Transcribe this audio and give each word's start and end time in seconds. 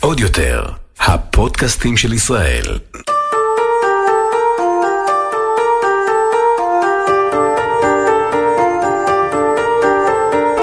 עוד 0.00 0.20
יותר, 0.20 0.64
הפודקאסטים 1.00 1.96
של 1.96 2.12
ישראל. 2.12 2.78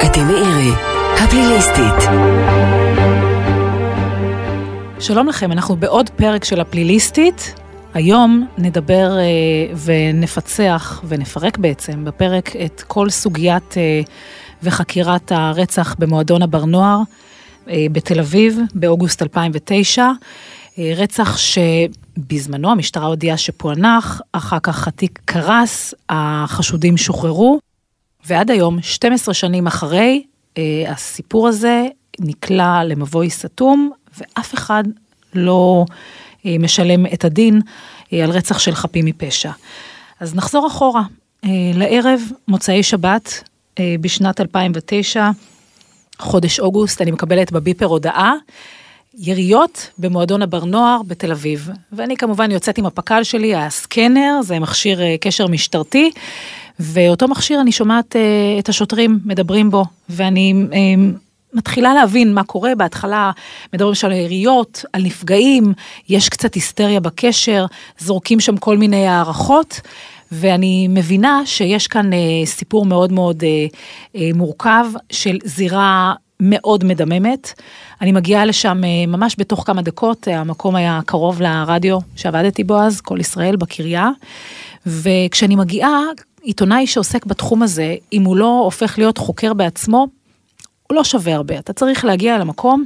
אתם 0.05 0.27
מאירי, 0.27 0.71
הפליליסטית. 1.23 2.09
שלום 4.99 5.27
לכם, 5.27 5.51
אנחנו 5.51 5.75
בעוד 5.75 6.09
פרק 6.09 6.43
של 6.43 6.61
הפליליסטית. 6.61 7.53
היום 7.93 8.47
נדבר 8.57 9.17
אה, 9.17 9.23
ונפצח 9.85 11.03
ונפרק 11.07 11.57
בעצם 11.57 12.05
בפרק 12.05 12.55
את 12.65 12.83
כל 12.87 13.09
סוגיית 13.09 13.77
אה, 13.77 14.01
וחקירת 14.63 15.31
הרצח 15.31 15.95
במועדון 15.99 16.41
הבר 16.41 16.65
נוער 16.65 17.01
אה, 17.69 17.85
בתל 17.91 18.19
אביב 18.19 18.59
באוגוסט 18.73 19.21
2009. 19.21 20.11
אה, 20.79 20.93
רצח 20.95 21.37
שבזמנו 21.37 22.71
המשטרה 22.71 23.05
הודיעה 23.05 23.37
שפוענח, 23.37 24.21
אחר 24.31 24.59
כך 24.63 24.87
התיק 24.87 25.19
קרס, 25.25 25.93
החשודים 26.09 26.97
שוחררו, 26.97 27.59
ועד 28.25 28.51
היום, 28.51 28.81
12 28.81 29.33
שנים 29.33 29.67
אחרי, 29.67 30.23
אה, 30.57 30.63
הסיפור 30.87 31.47
הזה 31.47 31.85
נקלע 32.19 32.83
למבוי 32.83 33.29
סתום, 33.29 33.91
ואף 34.17 34.53
אחד 34.53 34.83
לא 35.33 35.85
משלם 36.45 37.05
את 37.05 37.25
הדין 37.25 37.61
על 38.11 38.31
רצח 38.31 38.59
של 38.59 38.75
חפים 38.75 39.05
מפשע. 39.05 39.51
אז 40.19 40.35
נחזור 40.35 40.67
אחורה, 40.67 41.01
לערב 41.73 42.21
מוצאי 42.47 42.83
שבת 42.83 43.43
בשנת 44.01 44.41
2009, 44.41 45.29
חודש 46.19 46.59
אוגוסט, 46.59 47.01
אני 47.01 47.11
מקבלת 47.11 47.51
בביפר 47.51 47.85
הודעה, 47.85 48.33
יריות 49.17 49.89
במועדון 49.97 50.41
הבר 50.41 50.65
נוער 50.65 51.01
בתל 51.07 51.31
אביב. 51.31 51.69
ואני 51.91 52.17
כמובן 52.17 52.51
יוצאת 52.51 52.77
עם 52.77 52.85
הפק"ל 52.85 53.23
שלי, 53.23 53.55
הסקנר, 53.55 54.39
זה 54.41 54.59
מכשיר 54.59 55.01
אה, 55.01 55.15
קשר 55.21 55.47
משטרתי, 55.47 56.11
ואותו 56.79 57.27
מכשיר 57.27 57.61
אני 57.61 57.71
שומעת 57.71 58.15
אה, 58.15 58.21
את 58.59 58.69
השוטרים 58.69 59.19
מדברים 59.25 59.71
בו, 59.71 59.85
ואני 60.09 60.53
אה, 60.73 60.77
מתחילה 61.53 61.93
להבין 61.93 62.33
מה 62.33 62.43
קורה, 62.43 62.75
בהתחלה 62.75 63.31
מדברים 63.73 63.95
שם 63.95 64.07
על 64.07 64.13
יריות, 64.13 64.85
על 64.93 65.03
נפגעים, 65.03 65.73
יש 66.09 66.29
קצת 66.29 66.53
היסטריה 66.53 66.99
בקשר, 66.99 67.65
זורקים 67.99 68.39
שם 68.39 68.57
כל 68.57 68.77
מיני 68.77 69.07
הערכות. 69.07 69.81
ואני 70.31 70.87
מבינה 70.87 71.41
שיש 71.45 71.87
כאן 71.87 72.13
אה, 72.13 72.19
סיפור 72.45 72.85
מאוד 72.85 73.11
מאוד 73.11 73.43
אה, 73.43 73.65
אה, 74.15 74.29
מורכב 74.35 74.85
של 75.11 75.37
זירה 75.43 76.13
מאוד 76.39 76.83
מדממת. 76.83 77.61
אני 78.01 78.11
מגיעה 78.11 78.45
לשם 78.45 78.81
ממש 79.07 79.35
בתוך 79.39 79.63
כמה 79.65 79.81
דקות, 79.81 80.27
המקום 80.27 80.75
היה 80.75 80.99
קרוב 81.05 81.41
לרדיו 81.41 81.97
שעבדתי 82.15 82.63
בו 82.63 82.79
אז, 82.79 83.01
כל 83.01 83.19
ישראל 83.19 83.55
בקריה. 83.55 84.09
וכשאני 84.85 85.55
מגיעה, 85.55 85.99
עיתונאי 86.41 86.87
שעוסק 86.87 87.25
בתחום 87.25 87.63
הזה, 87.63 87.95
אם 88.13 88.23
הוא 88.23 88.37
לא 88.37 88.61
הופך 88.63 88.97
להיות 88.97 89.17
חוקר 89.17 89.53
בעצמו, 89.53 90.07
הוא 90.87 90.95
לא 90.95 91.03
שווה 91.03 91.35
הרבה. 91.35 91.59
אתה 91.59 91.73
צריך 91.73 92.05
להגיע 92.05 92.37
למקום 92.37 92.85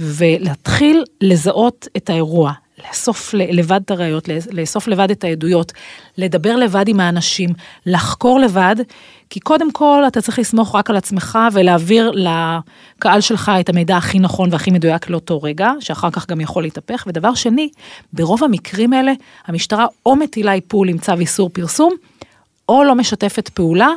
ולהתחיל 0.00 1.04
לזהות 1.20 1.88
את 1.96 2.10
האירוע, 2.10 2.52
לאסוף 2.88 3.34
לבד 3.34 3.80
את 3.84 3.90
הראיות, 3.90 4.28
לאסוף 4.52 4.88
לבד 4.88 5.10
את 5.10 5.24
העדויות, 5.24 5.72
לדבר 6.18 6.56
לבד 6.56 6.88
עם 6.88 7.00
האנשים, 7.00 7.50
לחקור 7.86 8.40
לבד, 8.40 8.76
כי 9.30 9.40
קודם 9.40 9.72
כל 9.72 10.04
אתה 10.06 10.20
צריך 10.20 10.38
לסמוך 10.38 10.74
רק 10.74 10.90
על 10.90 10.96
עצמך 10.96 11.38
ולהעביר 11.52 12.10
לקהל 12.10 13.20
שלך 13.20 13.52
את 13.60 13.68
המידע 13.68 13.96
הכי 13.96 14.18
נכון 14.18 14.48
והכי 14.52 14.70
מדויק 14.70 15.10
לאותו 15.10 15.42
רגע, 15.42 15.72
שאחר 15.80 16.10
כך 16.10 16.28
גם 16.28 16.40
יכול 16.40 16.62
להתהפך. 16.62 17.04
ודבר 17.06 17.34
שני, 17.34 17.68
ברוב 18.12 18.44
המקרים 18.44 18.92
האלה, 18.92 19.12
המשטרה 19.46 19.86
או 20.06 20.16
מטילה 20.16 20.52
איפול 20.52 20.88
עם 20.88 20.98
צו 20.98 21.12
איסור 21.20 21.50
פרסום, 21.52 21.92
או 22.68 22.84
לא 22.84 22.94
משתפת 22.94 23.48
פעולה, 23.48 23.88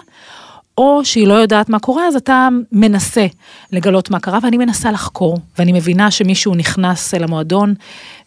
או 0.77 1.05
שהיא 1.05 1.27
לא 1.27 1.33
יודעת 1.33 1.69
מה 1.69 1.79
קורה, 1.79 2.07
אז 2.07 2.15
אתה 2.15 2.47
מנסה 2.71 3.25
לגלות 3.71 4.11
מה 4.11 4.19
קרה, 4.19 4.39
ואני 4.43 4.57
מנסה 4.57 4.91
לחקור, 4.91 5.37
ואני 5.59 5.71
מבינה 5.71 6.11
שמישהו 6.11 6.55
נכנס 6.55 7.13
אל 7.13 7.23
המועדון 7.23 7.73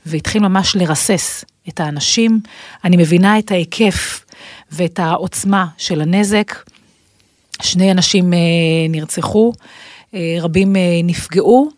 והתחיל 0.07 0.43
ממש 0.43 0.77
לרסס 0.77 1.45
את 1.69 1.81
האנשים, 1.81 2.41
אני 2.85 2.97
מבינה 2.97 3.39
את 3.39 3.51
ההיקף 3.51 4.25
ואת 4.73 4.99
העוצמה 4.99 5.67
של 5.79 6.01
הנזק. 6.01 6.55
שני 7.63 7.91
אנשים 7.91 8.33
אה, 8.33 8.39
נרצחו, 8.89 9.53
אה, 10.15 10.37
רבים 10.41 10.77
אה, 10.77 11.01
נפגעו, 11.05 11.71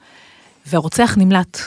והרוצח 0.67 1.15
נמלט. 1.19 1.59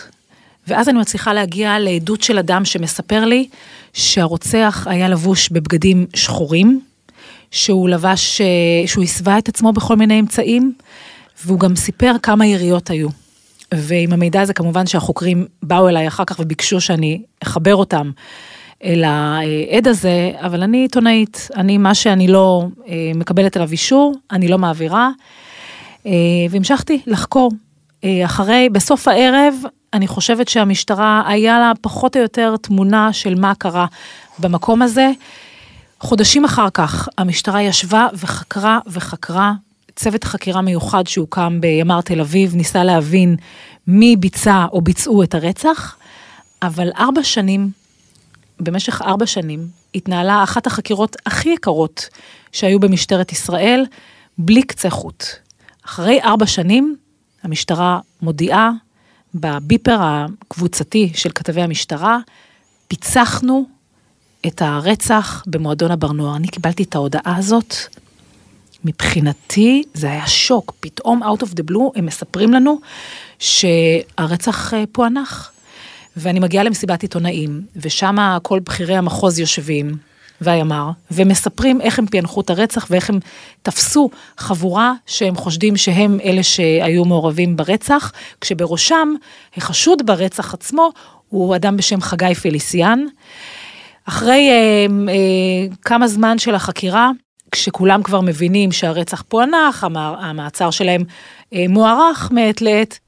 ואז 0.67 0.89
אני 0.89 0.99
מצליחה 0.99 1.33
להגיע 1.33 1.79
לעדות 1.79 2.21
של 2.23 2.38
אדם 2.38 2.66
שמספר 2.66 3.25
לי 3.25 3.47
שהרוצח 3.93 4.87
היה 4.89 5.09
לבוש 5.09 5.49
בבגדים 5.49 6.05
שחורים, 6.13 6.81
שהוא 7.51 7.89
לבש, 7.89 8.41
שהוא 8.85 9.03
הסווה 9.03 9.37
את 9.37 9.49
עצמו 9.49 9.73
בכל 9.73 9.95
מיני 9.95 10.19
אמצעים, 10.19 10.73
והוא 11.45 11.59
גם 11.59 11.75
סיפר 11.75 12.11
כמה 12.23 12.45
יריות 12.45 12.89
היו. 12.89 13.09
ועם 13.74 14.14
המידע 14.14 14.42
הזה 14.42 14.53
כמובן 14.53 14.86
שהחוקרים 14.86 15.46
באו 15.64 15.90
אליי 15.90 16.08
אחר 16.08 16.26
כך 16.26 16.40
וביקשו 16.40 16.81
שאני 16.81 17.22
אחבר 17.44 17.76
אותם 17.76 18.12
אל 18.84 19.03
העד 19.03 19.88
הזה, 19.88 20.31
אבל 20.40 20.64
אני 20.64 20.78
עיתונאית, 20.78 21.48
אני 21.56 21.78
מה 21.78 21.96
שאני 21.96 22.28
לא 22.28 22.68
מקבלת 23.16 23.56
עליו 23.56 23.72
אישור, 23.72 24.16
אני 24.31 24.48
לא 24.48 24.58
מעבירה, 24.58 25.09
והמשכתי 26.50 27.02
לחקור. 27.08 27.52
אחרי, 28.26 28.70
בסוף 28.72 29.08
הערב, 29.08 29.56
אני 29.94 30.08
חושבת 30.08 30.47
שהמשטרה, 30.47 31.24
היה 31.28 31.59
לה 31.59 31.72
פחות 31.82 32.16
או 32.16 32.22
יותר 32.22 32.56
תמונה 32.62 33.14
של 33.14 33.40
מה 33.40 33.56
קרה 33.56 33.86
במקום 34.40 34.82
הזה. 34.82 35.12
חודשים 36.00 36.46
אחר 36.46 36.70
כך 36.74 37.09
המשטרה 37.18 37.62
ישבה 37.62 38.08
וחקרה 38.14 38.80
וחקרה, 38.88 39.53
צוות 39.95 40.23
חקירה 40.23 40.61
מיוחד 40.61 41.07
שהוקם 41.07 41.61
בימ"ר 41.61 42.01
תל 42.01 42.22
אביב 42.22 42.56
ניסה 42.56 42.83
להבין 42.83 43.35
מי 43.88 44.16
ביצע 44.16 44.66
או 44.72 44.81
ביצעו 44.81 45.23
את 45.23 45.35
הרצח, 45.35 45.97
אבל 46.61 46.91
ארבע 46.97 47.23
שנים, 47.23 47.72
במשך 48.59 49.01
ארבע 49.01 49.25
שנים, 49.25 49.67
התנהלה 49.95 50.44
אחת 50.44 50.67
החקירות 50.67 51.16
הכי 51.25 51.50
יקרות 51.50 52.09
שהיו 52.51 52.79
במשטרת 52.79 53.31
ישראל, 53.31 53.85
בלי 54.38 54.63
קצה 54.63 54.89
חוט. 54.89 55.23
אחרי 55.85 56.22
ארבע 56.22 56.45
שנים, 56.45 56.95
המשטרה 57.44 58.00
מודיעה 58.22 58.72
בביפר 59.35 59.97
הקבוצתי 60.01 61.11
של 61.16 61.29
כתבי 61.35 61.61
המשטרה, 61.61 62.17
פיצחנו 62.88 63.66
את 64.47 64.61
הרצח 64.61 65.44
במועדון 65.47 65.91
הבר 65.91 66.11
נוער. 66.11 66.35
אני 66.35 66.47
קיבלתי 66.47 66.84
את 66.84 66.95
ההודעה 66.95 67.35
הזאת, 67.38 67.75
מבחינתי 68.85 69.84
זה 69.94 70.12
היה 70.12 70.28
שוק, 70.28 70.73
פתאום 70.79 71.23
out 71.23 71.44
of 71.44 71.47
the 71.47 71.72
blue 71.72 71.91
הם 71.96 72.06
מספרים 72.06 72.53
לנו 72.53 72.79
שהרצח 73.40 74.73
פוענח. 74.91 75.51
ואני 76.18 76.40
מגיעה 76.40 76.63
למסיבת 76.63 77.01
עיתונאים, 77.01 77.62
ושם 77.75 78.38
כל 78.44 78.59
בכירי 78.59 78.96
המחוז 78.96 79.40
יושבים, 79.40 79.97
והימ"ר, 80.41 80.90
ומספרים 81.12 81.81
איך 81.81 82.00
הם 82.00 82.06
פענחו 82.07 82.41
את 82.41 82.50
הרצח 82.50 82.88
ואיך 82.90 83.09
הם 83.09 83.19
תפסו 83.62 84.09
חבורה 84.38 84.94
שהם 85.06 85.35
חושדים 85.35 85.78
שהם 85.78 86.19
אלה 86.23 86.44
שהיו 86.44 87.06
מעורבים 87.06 87.56
ברצח, 87.56 88.12
כשבראשם 88.41 89.13
החשוד 89.57 90.06
ברצח 90.06 90.53
עצמו 90.53 90.91
הוא 91.29 91.56
אדם 91.56 91.78
בשם 91.78 92.02
חגי 92.02 92.35
פליסיאן. 92.35 93.06
אחרי 94.06 94.50
אה, 94.50 94.85
אה, 95.09 95.75
כמה 95.81 96.07
זמן 96.07 96.38
של 96.38 96.56
החקירה, 96.56 97.12
כשכולם 97.55 98.03
כבר 98.03 98.21
מבינים 98.21 98.71
שהרצח 98.71 99.23
פוענח, 99.27 99.83
המעצר 99.95 100.71
שלהם 100.71 101.03
אה, 101.53 101.66
מוארך 101.69 102.31
מעת 102.31 102.61
לעת, 102.61 102.99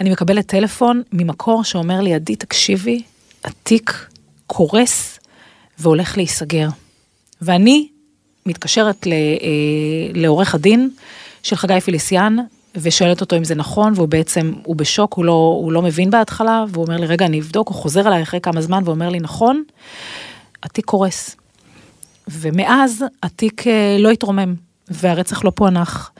אני 0.00 0.10
מקבלת 0.10 0.46
טלפון 0.46 1.02
ממקור 1.12 1.64
שאומר 1.64 2.00
לי, 2.00 2.14
עדי, 2.14 2.36
תקשיבי, 2.36 3.02
התיק 3.44 4.06
קורס 4.46 5.18
והולך 5.78 6.16
להיסגר. 6.16 6.68
ואני 7.42 7.88
מתקשרת 8.46 9.06
אה, 9.06 9.12
לעורך 10.14 10.54
הדין 10.54 10.90
של 11.42 11.56
חגי 11.56 11.80
פיליסיאן, 11.80 12.36
ושואלת 12.74 13.20
אותו 13.20 13.36
אם 13.36 13.44
זה 13.44 13.54
נכון, 13.54 13.92
והוא 13.96 14.08
בעצם, 14.08 14.52
הוא 14.64 14.76
בשוק, 14.76 15.14
הוא 15.14 15.24
לא, 15.24 15.58
הוא 15.62 15.72
לא 15.72 15.82
מבין 15.82 16.10
בהתחלה, 16.10 16.64
והוא 16.68 16.84
אומר 16.84 16.96
לי, 16.96 17.06
רגע, 17.06 17.26
אני 17.26 17.40
אבדוק, 17.40 17.68
הוא 17.68 17.76
חוזר 17.76 18.08
אליי 18.08 18.22
אחרי 18.22 18.40
כמה 18.40 18.60
זמן 18.60 18.82
ואומר 18.84 19.08
לי, 19.08 19.20
נכון, 19.20 19.64
התיק 20.62 20.84
קורס. 20.84 21.36
ומאז 22.28 23.04
התיק 23.22 23.66
אה, 23.66 23.96
לא 23.98 24.10
התרומם, 24.10 24.54
והרצח 24.88 25.44
לא 25.44 25.52
פוענח. 25.54 26.10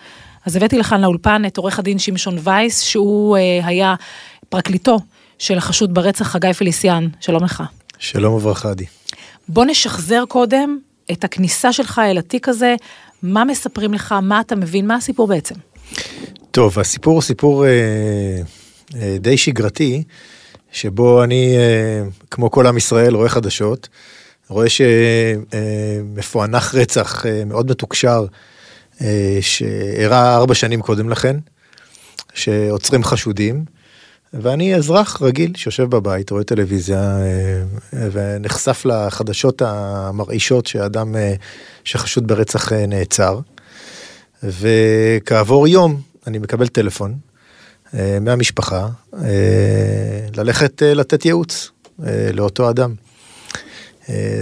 אז 0.46 0.56
הבאתי 0.56 0.78
לכאן 0.78 1.00
לאולפן 1.00 1.42
את 1.46 1.56
עורך 1.56 1.78
הדין 1.78 1.98
שמשון 1.98 2.36
וייס, 2.42 2.80
שהוא 2.80 3.36
אה, 3.36 3.60
היה 3.66 3.94
פרקליטו 4.48 4.98
של 5.38 5.58
החשוד 5.58 5.94
ברצח 5.94 6.28
חגי 6.28 6.52
פליסיאן. 6.52 7.08
שלום 7.20 7.44
לך. 7.44 7.62
שלום 7.98 8.34
וברכה, 8.34 8.70
עדי. 8.70 8.84
בוא 9.48 9.64
נשחזר 9.64 10.24
קודם 10.28 10.78
את 11.12 11.24
הכניסה 11.24 11.72
שלך 11.72 12.00
אל 12.04 12.18
התיק 12.18 12.48
הזה, 12.48 12.74
מה 13.22 13.44
מספרים 13.44 13.94
לך, 13.94 14.14
מה 14.22 14.40
אתה 14.40 14.56
מבין, 14.56 14.86
מה 14.86 14.94
הסיפור 14.94 15.26
בעצם? 15.26 15.54
טוב, 16.50 16.78
הסיפור 16.78 17.14
הוא 17.14 17.22
סיפור 17.22 17.66
אה, 17.66 17.70
אה, 18.94 19.16
די 19.20 19.36
שגרתי, 19.36 20.02
שבו 20.72 21.24
אני, 21.24 21.56
אה, 21.56 22.02
כמו 22.30 22.50
כל 22.50 22.66
עם 22.66 22.76
ישראל, 22.76 23.14
רואה 23.14 23.28
חדשות, 23.28 23.88
רואה 24.54 24.66
שמפוענח 26.14 26.74
רצח 26.74 27.26
אה, 27.26 27.44
מאוד 27.44 27.70
מתוקשר, 27.70 28.26
אה, 29.00 29.38
שאירע 29.40 30.34
ארבע 30.34 30.54
שנים 30.54 30.82
קודם 30.82 31.10
לכן, 31.10 31.36
שעוצרים 32.34 33.04
חשודים, 33.04 33.64
ואני 34.32 34.74
אזרח 34.74 35.22
רגיל 35.22 35.52
שיושב 35.56 35.84
בבית, 35.84 36.30
רואה 36.30 36.44
טלוויזיה, 36.44 37.18
אה, 37.18 37.62
ונחשף 38.12 38.82
לחדשות 38.84 39.62
המרעישות 39.62 40.66
שאדם 40.66 41.14
שחשוד 41.84 42.26
ברצח 42.26 42.72
נעצר. 42.72 43.40
וכעבור 44.42 45.68
יום 45.68 46.00
אני 46.26 46.38
מקבל 46.38 46.68
טלפון 46.68 47.14
מהמשפחה 48.20 48.88
ללכת 50.36 50.82
לתת 50.82 51.24
ייעוץ 51.24 51.70
לאותו 52.32 52.70
אדם. 52.70 53.03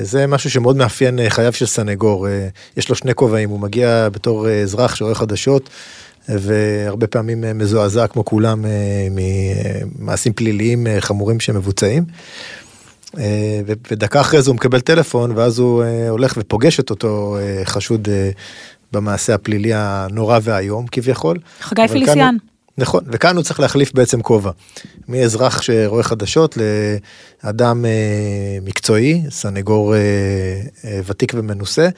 זה 0.02 0.26
משהו 0.26 0.50
שמאוד 0.50 0.76
מאפיין 0.76 1.18
חייו 1.28 1.52
של 1.52 1.66
סנגור. 1.66 2.26
יש 2.76 2.88
לו 2.88 2.94
שני 2.94 3.14
כובעים, 3.14 3.50
הוא 3.50 3.60
מגיע 3.60 4.08
בתור 4.12 4.48
אזרח 4.50 4.94
שרואה 4.94 5.14
חדשות, 5.14 5.70
והרבה 6.28 7.06
פעמים 7.06 7.44
מזועזע 7.58 8.06
כמו 8.06 8.24
כולם 8.24 8.64
ממעשים 9.10 10.32
פליליים 10.32 10.86
חמורים 11.00 11.40
שמבוצעים. 11.40 12.04
ודקה 13.90 14.20
אחרי 14.20 14.42
זה 14.42 14.50
הוא 14.50 14.56
מקבל 14.56 14.80
טלפון, 14.80 15.32
ואז 15.36 15.58
הוא 15.58 15.84
הולך 16.08 16.34
ופוגש 16.36 16.80
את 16.80 16.90
אותו 16.90 17.36
חשוד 17.64 18.08
במעשה 18.92 19.34
הפלילי 19.34 19.70
הנורא 19.74 20.38
והאיום 20.42 20.86
כביכול. 20.86 21.38
חגי 21.60 21.88
פליסיאן. 21.88 22.36
נכון, 22.78 23.04
וכאן 23.06 23.36
הוא 23.36 23.44
צריך 23.44 23.60
להחליף 23.60 23.94
בעצם 23.94 24.22
כובע. 24.22 24.50
מאזרח 25.08 25.62
שרואה 25.62 26.02
חדשות 26.02 26.58
לאדם 27.44 27.84
אה, 27.84 28.58
מקצועי, 28.62 29.22
סנגור 29.30 29.94
אה, 29.94 30.00
אה, 30.84 31.00
ותיק 31.06 31.32
ומנוסה, 31.36 31.88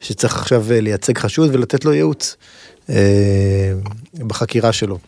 שצריך 0.00 0.36
עכשיו 0.36 0.72
אה, 0.72 0.80
לייצג 0.80 1.18
חשוד 1.18 1.54
ולתת 1.54 1.84
לו 1.84 1.92
ייעוץ 1.92 2.36
אה, 2.90 3.72
בחקירה 4.18 4.72
שלו. 4.72 4.98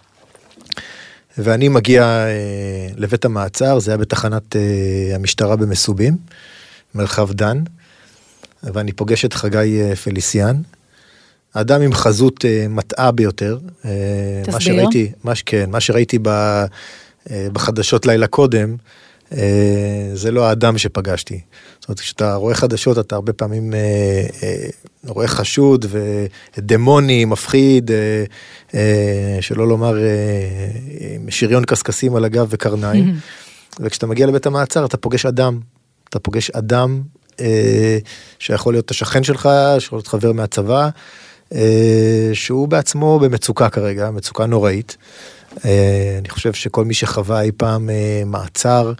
ואני 1.38 1.68
מגיע 1.68 2.02
אה, 2.02 2.88
לבית 2.96 3.24
המעצר, 3.24 3.78
זה 3.78 3.90
היה 3.90 3.98
בתחנת 3.98 4.56
אה, 4.56 5.14
המשטרה 5.14 5.56
במסובים, 5.56 6.16
מרחב 6.94 7.32
דן, 7.32 7.62
ואני 8.62 8.92
פוגש 8.92 9.24
את 9.24 9.34
חגי 9.34 9.80
אה, 9.80 9.96
פליסיאן. 9.96 10.56
אדם 11.52 11.82
עם 11.82 11.92
חזות 11.92 12.44
uh, 12.44 12.68
מטעה 12.68 13.10
ביותר. 13.10 13.58
אה, 13.84 13.90
תסביר. 14.42 14.54
מה 14.54 14.60
שראיתי, 14.60 15.12
מה, 15.24 15.32
כן, 15.46 15.70
מה 15.70 15.80
שראיתי 15.80 16.18
ב, 16.22 16.28
uh, 16.28 17.30
בחדשות 17.52 18.06
לילה 18.06 18.26
קודם, 18.26 18.76
uh, 19.30 19.34
זה 20.14 20.30
לא 20.30 20.48
האדם 20.48 20.78
שפגשתי. 20.78 21.40
זאת 21.80 21.88
אומרת, 21.88 22.00
כשאתה 22.00 22.34
רואה 22.34 22.54
חדשות, 22.54 22.98
אתה 22.98 23.14
הרבה 23.14 23.32
פעמים 23.32 23.72
uh, 23.72 24.32
uh, 24.32 25.10
רואה 25.10 25.28
חשוד 25.28 25.86
ודמוני, 26.56 27.24
מפחיד, 27.24 27.90
uh, 27.90 28.70
uh, 28.70 28.74
שלא 29.40 29.68
לומר 29.68 29.94
uh, 29.96 31.30
שריון 31.30 31.64
קשקשים 31.64 32.16
על 32.16 32.24
הגב 32.24 32.46
וקרניים. 32.50 33.14
וכשאתה 33.80 34.06
מגיע 34.06 34.26
לבית 34.26 34.46
המעצר, 34.46 34.84
אתה 34.84 34.96
פוגש 34.96 35.26
אדם. 35.26 35.60
אתה 36.08 36.18
פוגש 36.18 36.50
אדם 36.50 37.02
שיכול 38.38 38.74
להיות 38.74 38.90
השכן 38.90 39.22
שלך, 39.22 39.48
שיכול 39.78 39.96
להיות 39.96 40.06
חבר 40.06 40.32
מהצבא, 40.32 40.82
אה, 40.84 40.90
שהוא 42.32 42.68
בעצמו 42.68 43.18
במצוקה 43.18 43.68
כרגע, 43.68 44.10
מצוקה 44.10 44.46
נוראית. 44.46 44.96
אה, 45.64 46.16
אני 46.18 46.28
חושב 46.28 46.52
שכל 46.52 46.84
מי 46.84 46.94
שחווה 46.94 47.42
אי 47.42 47.50
פעם 47.56 47.90
אה, 47.90 48.22
מעצר, 48.26 48.92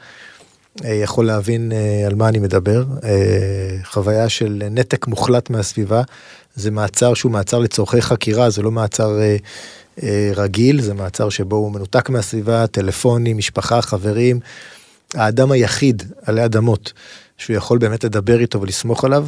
יכול 0.85 1.27
להבין 1.27 1.73
על 2.07 2.15
מה 2.15 2.29
אני 2.29 2.39
מדבר. 2.39 2.85
חוויה 3.85 4.29
של 4.29 4.63
נתק 4.71 5.07
מוחלט 5.07 5.51
מהסביבה, 5.51 6.03
זה 6.55 6.71
מעצר 6.71 7.15
שהוא 7.15 7.33
מעצר 7.33 7.59
לצורכי 7.59 8.03
חקירה, 8.03 8.51
זה 8.51 8.63
לא 8.63 8.71
מעצר 8.71 9.19
רגיל, 10.37 10.81
זה 10.81 10.95
מעצר 10.95 11.29
שבו 11.29 11.57
הוא 11.57 11.73
מנותק 11.73 12.11
מהסביבה, 12.11 12.67
טלפונים, 12.67 13.37
משפחה, 13.37 13.83
חברים. 13.83 14.41
האדם 15.15 15.51
היחיד 15.51 16.03
עלי 16.27 16.45
אדמות 16.45 16.93
שהוא 17.39 17.57
יכול 17.57 17.79
באמת 17.79 18.05
לדבר 18.05 18.41
איתו 18.41 18.61
ולסמוך 18.61 19.05
עליו, 19.05 19.27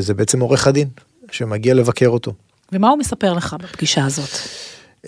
זה 0.00 0.14
בעצם 0.16 0.40
עורך 0.40 0.66
הדין. 0.66 0.88
שמגיע 1.32 1.74
לבקר 1.74 2.08
אותו. 2.08 2.32
ומה 2.72 2.88
הוא 2.88 2.98
מספר 2.98 3.32
לך 3.32 3.56
בפגישה 3.62 4.04
הזאת? 4.04 4.30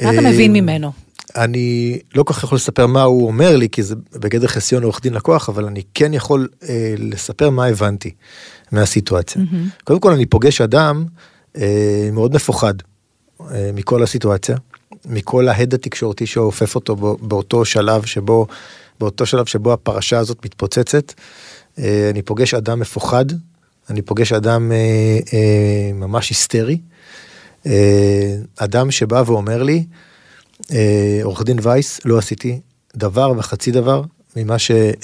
מה 0.02 0.12
אתה 0.12 0.20
מבין 0.20 0.56
אה, 0.56 0.60
ממנו? 0.60 0.92
אני 1.36 1.98
לא 2.14 2.22
כל 2.22 2.34
כך 2.34 2.44
יכול 2.44 2.56
לספר 2.56 2.86
מה 2.86 3.02
הוא 3.02 3.26
אומר 3.26 3.56
לי, 3.56 3.68
כי 3.68 3.82
זה 3.82 3.94
בגדר 4.12 4.46
חסיון 4.46 4.82
עורך 4.82 5.00
דין 5.02 5.14
לקוח, 5.14 5.48
אבל 5.48 5.64
אני 5.66 5.82
כן 5.94 6.14
יכול 6.14 6.48
אה, 6.68 6.94
לספר 6.98 7.50
מה 7.50 7.66
הבנתי 7.66 8.10
מהסיטואציה. 8.72 9.42
Mm-hmm. 9.42 9.84
קודם 9.84 10.00
כל, 10.00 10.12
אני 10.12 10.26
פוגש 10.26 10.60
אדם 10.60 11.04
אה, 11.56 12.08
מאוד 12.12 12.34
מפוחד 12.34 12.74
אה, 13.40 13.70
מכל 13.74 14.02
הסיטואציה, 14.02 14.56
מכל 15.06 15.48
ההד 15.48 15.74
התקשורתי 15.74 16.26
שאופף 16.26 16.74
אותו 16.74 16.96
באותו 17.20 17.64
שלב 17.64 18.04
שבו, 18.04 18.46
באותו 19.00 19.26
שלב 19.26 19.46
שבו 19.46 19.72
הפרשה 19.72 20.18
הזאת 20.18 20.44
מתפוצצת. 20.44 21.12
אה, 21.78 22.10
אני 22.10 22.22
פוגש 22.22 22.54
אדם 22.54 22.80
מפוחד, 22.80 23.24
אני 23.90 24.02
פוגש 24.02 24.32
אדם 24.32 24.72
אה, 24.72 24.76
אה, 25.32 25.92
ממש 25.94 26.28
היסטרי, 26.30 26.78
אה, 27.66 28.36
אדם 28.56 28.90
שבא 28.90 29.22
ואומר 29.26 29.62
לי, 29.62 29.84
אה, 30.72 31.20
עורך 31.22 31.42
דין 31.42 31.58
וייס, 31.62 32.00
לא 32.04 32.18
עשיתי 32.18 32.60
דבר 32.96 33.32
וחצי 33.36 33.70
דבר 33.70 34.02
ממה 34.36 34.58
שהם 34.58 34.94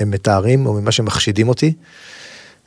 אה, 0.00 0.04
מתארים 0.06 0.66
או 0.66 0.72
ממה 0.72 0.92
שמחשידים 0.92 1.48
אותי. 1.48 1.72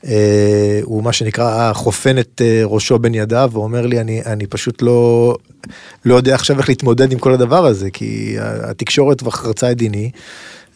אה, 0.05 0.79
הוא 0.83 1.03
מה 1.03 1.13
שנקרא 1.13 1.73
חופן 1.73 2.19
את 2.19 2.41
אה, 2.45 2.61
ראשו 2.65 2.99
בין 2.99 3.15
ידיו 3.15 3.49
ואומר 3.53 3.85
לי 3.85 3.99
אני 4.01 4.21
אני 4.25 4.47
פשוט 4.47 4.81
לא 4.81 5.35
לא 6.05 6.15
יודע 6.15 6.35
עכשיו 6.35 6.57
איך 6.57 6.69
להתמודד 6.69 7.11
עם 7.11 7.19
כל 7.19 7.33
הדבר 7.33 7.65
הזה 7.65 7.89
כי 7.89 8.35
התקשורת 8.39 9.19
כבר 9.19 9.31
חרצה 9.31 9.71
את 9.71 9.77
דיני. 9.77 10.11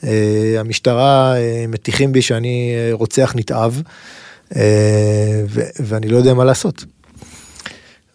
אה, 0.03 0.55
המשטרה 0.59 1.37
אה, 1.37 1.65
מטיחים 1.67 2.11
בי 2.11 2.21
שאני 2.21 2.73
אה, 2.75 2.93
רוצח 2.93 3.33
נתעב. 3.35 3.81
ואני 5.79 6.07
לא 6.07 6.17
יודע 6.17 6.33
מה 6.33 6.45
לעשות. 6.45 6.85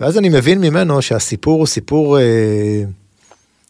ואז 0.00 0.18
אני 0.18 0.28
מבין 0.28 0.60
ממנו 0.60 1.02
שהסיפור 1.02 1.58
הוא 1.58 1.66
סיפור 1.66 2.18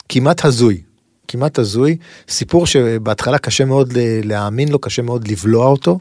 כמעט 0.08 0.44
הזוי. 0.44 0.80
כמעט 1.28 1.58
הזוי, 1.58 1.96
סיפור 2.28 2.66
שבהתחלה 2.66 3.38
קשה 3.38 3.64
מאוד 3.64 3.92
להאמין 4.24 4.68
לו, 4.68 4.78
קשה 4.78 5.02
מאוד 5.02 5.28
לבלוע 5.28 5.66
אותו. 5.66 5.98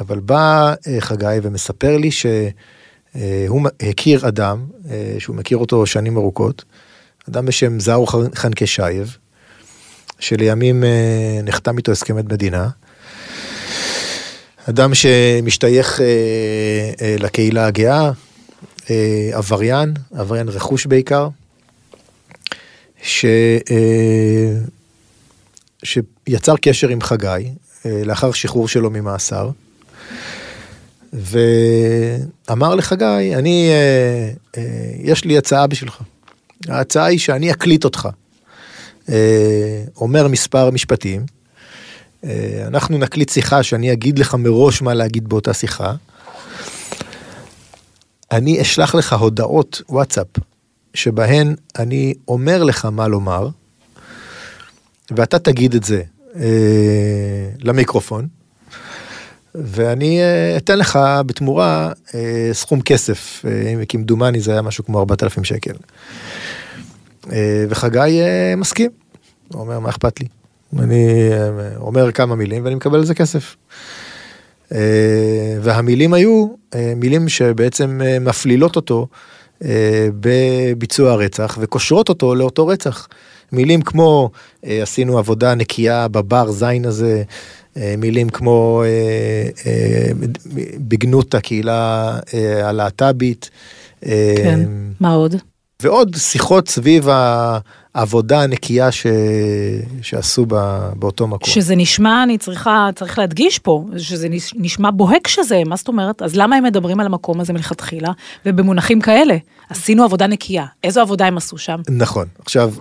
אבל 0.00 0.20
בא 0.20 0.74
חגי 1.00 1.38
ומספר 1.42 1.96
לי 1.96 2.10
שהוא 2.10 3.68
הכיר 3.80 4.28
אדם, 4.28 4.66
שהוא 5.18 5.36
מכיר 5.36 5.58
אותו 5.58 5.86
שנים 5.86 6.16
ארוכות, 6.16 6.64
אדם 7.28 7.46
בשם 7.46 7.80
זאור 7.80 8.06
חנקשייב, 8.34 9.16
שלימים 10.24 10.84
אה, 10.84 11.40
נחתם 11.42 11.78
איתו 11.78 11.92
הסכמת 11.92 12.24
מדינה. 12.32 12.68
אדם 14.68 14.94
שמשתייך 14.94 16.00
אה, 16.00 16.06
אה, 17.02 17.16
לקהילה 17.18 17.66
הגאה, 17.66 18.10
אה, 18.90 19.30
עבריין, 19.32 19.94
עבריין 20.14 20.48
רכוש 20.48 20.86
בעיקר, 20.86 21.28
ש, 23.02 23.24
שיצר 25.84 26.56
קשר 26.56 26.88
עם 26.88 27.00
חגי 27.00 27.50
לאחר 27.84 28.32
שחרור 28.32 28.68
שלו 28.68 28.90
ממאסר, 28.90 29.50
ואמר 31.12 32.74
לחגי, 32.74 33.34
אני, 33.34 33.70
יש 34.98 35.24
לי 35.24 35.38
הצעה 35.38 35.66
בשבילך. 35.66 36.02
ההצעה 36.68 37.04
היא 37.04 37.18
שאני 37.18 37.50
אקליט 37.50 37.84
אותך. 37.84 38.08
אה, 39.08 39.84
אומר 39.96 40.28
מספר 40.28 40.70
משפטים, 40.70 41.26
אה, 42.24 42.64
אנחנו 42.66 42.98
נקליט 42.98 43.28
שיחה 43.28 43.62
שאני 43.62 43.92
אגיד 43.92 44.18
לך 44.18 44.34
מראש 44.34 44.82
מה 44.82 44.94
להגיד 44.94 45.28
באותה 45.28 45.54
שיחה. 45.54 45.94
אני 48.32 48.62
אשלח 48.62 48.94
לך 48.94 49.12
הודעות 49.12 49.82
וואטסאפ 49.88 50.26
שבהן 50.94 51.54
אני 51.78 52.14
אומר 52.28 52.64
לך 52.64 52.84
מה 52.84 53.08
לומר, 53.08 53.48
ואתה 55.10 55.38
תגיד 55.38 55.74
את 55.74 55.84
זה 55.84 56.02
אה, 56.36 57.48
למיקרופון, 57.58 58.28
ואני 59.54 60.20
אתן 60.56 60.78
לך 60.78 60.98
בתמורה 61.26 61.92
סכום 62.52 62.80
כסף, 62.80 63.44
אה, 63.44 63.86
כמדומני 63.88 64.40
זה 64.40 64.52
היה 64.52 64.62
משהו 64.62 64.84
כמו 64.84 64.98
4,000 64.98 65.44
שקל. 65.44 65.74
אה, 67.32 67.64
וחגי 67.68 68.20
אה, 68.20 68.54
מסכים, 68.56 68.90
הוא 69.52 69.60
אומר 69.60 69.80
מה 69.80 69.88
אכפת 69.88 70.20
לי. 70.20 70.26
אני 70.78 71.28
אה, 71.32 71.76
אומר 71.76 72.12
כמה 72.12 72.34
מילים 72.34 72.64
ואני 72.64 72.74
מקבל 72.74 72.98
על 72.98 73.04
זה 73.04 73.14
כסף. 73.14 73.56
והמילים 75.62 76.14
היו 76.14 76.46
מילים 76.96 77.28
שבעצם 77.28 78.00
מפלילות 78.20 78.76
אותו 78.76 79.06
בביצוע 80.20 81.12
הרצח 81.12 81.58
וקושרות 81.60 82.08
אותו 82.08 82.34
לאותו 82.34 82.66
רצח. 82.66 83.08
מילים 83.52 83.82
כמו 83.82 84.30
עשינו 84.62 85.18
עבודה 85.18 85.54
נקייה 85.54 86.08
בבר 86.08 86.50
זין 86.50 86.84
הזה, 86.84 87.22
מילים 87.76 88.28
כמו 88.28 88.82
בגנות 90.88 91.34
הקהילה 91.34 92.18
הלהט"בית. 92.62 93.50
כן, 94.00 94.60
מה 95.00 95.12
עוד? 95.12 95.34
ועוד 95.84 96.16
שיחות 96.18 96.68
סביב 96.68 97.08
העבודה 97.94 98.42
הנקייה 98.42 98.92
ש... 98.92 99.06
שעשו 100.02 100.44
ב... 100.48 100.54
באותו 100.96 101.26
מקום. 101.26 101.50
שזה 101.50 101.76
נשמע, 101.76 102.22
אני 102.22 102.38
צריכה, 102.38 102.88
צריך 102.94 103.18
להדגיש 103.18 103.58
פה, 103.58 103.84
שזה 103.96 104.28
נש- 104.28 104.54
נשמע 104.56 104.90
בוהק 104.90 105.28
שזה, 105.28 105.62
מה 105.66 105.76
זאת 105.76 105.88
אומרת? 105.88 106.22
אז 106.22 106.36
למה 106.36 106.56
הם 106.56 106.64
מדברים 106.64 107.00
על 107.00 107.06
המקום 107.06 107.40
הזה 107.40 107.52
מלכתחילה, 107.52 108.10
ובמונחים 108.46 109.00
כאלה? 109.00 109.36
עשינו 109.70 110.04
עבודה 110.04 110.26
נקייה, 110.26 110.66
איזו 110.84 111.00
עבודה 111.00 111.26
הם 111.26 111.36
עשו 111.36 111.58
שם? 111.58 111.80
נכון. 111.88 112.26
עכשיו, 112.38 112.72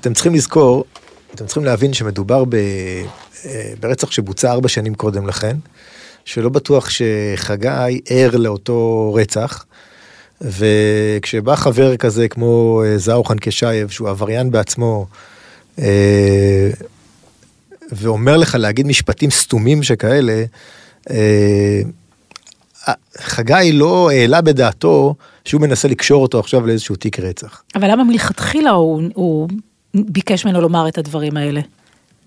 אתם 0.00 0.14
צריכים 0.14 0.34
לזכור, 0.34 0.84
אתם 1.34 1.46
צריכים 1.46 1.64
להבין 1.64 1.92
שמדובר 1.92 2.44
ב... 2.44 2.54
אה, 2.54 3.72
ברצח 3.80 4.10
שבוצע 4.10 4.52
ארבע 4.52 4.68
שנים 4.68 4.94
קודם 4.94 5.26
לכן, 5.26 5.56
שלא 6.24 6.48
בטוח 6.48 6.90
שחגי 6.90 8.00
ער 8.08 8.36
לאותו 8.36 9.12
רצח. 9.14 9.64
וכשבא 10.44 11.56
חבר 11.56 11.96
כזה 11.96 12.28
כמו 12.28 12.82
אה, 12.84 12.98
זאו 12.98 13.24
חנקשייב, 13.24 13.88
שהוא 13.88 14.08
עבריין 14.08 14.50
בעצמו, 14.50 15.06
אה, 15.78 16.70
ואומר 17.92 18.36
לך 18.36 18.56
להגיד 18.60 18.86
משפטים 18.86 19.30
סתומים 19.30 19.82
שכאלה, 19.82 20.44
אה, 21.10 21.82
חגי 23.18 23.72
לא 23.72 24.10
העלה 24.10 24.40
בדעתו 24.40 25.14
שהוא 25.44 25.60
מנסה 25.60 25.88
לקשור 25.88 26.22
אותו 26.22 26.40
עכשיו 26.40 26.66
לאיזשהו 26.66 26.96
תיק 26.96 27.20
רצח. 27.20 27.62
אבל 27.74 27.90
למה 27.90 28.04
מלכתחילה 28.04 28.70
הוא, 28.70 29.02
הוא 29.14 29.48
ביקש 29.94 30.44
ממנו 30.44 30.60
לומר 30.60 30.88
את 30.88 30.98
הדברים 30.98 31.36
האלה? 31.36 31.60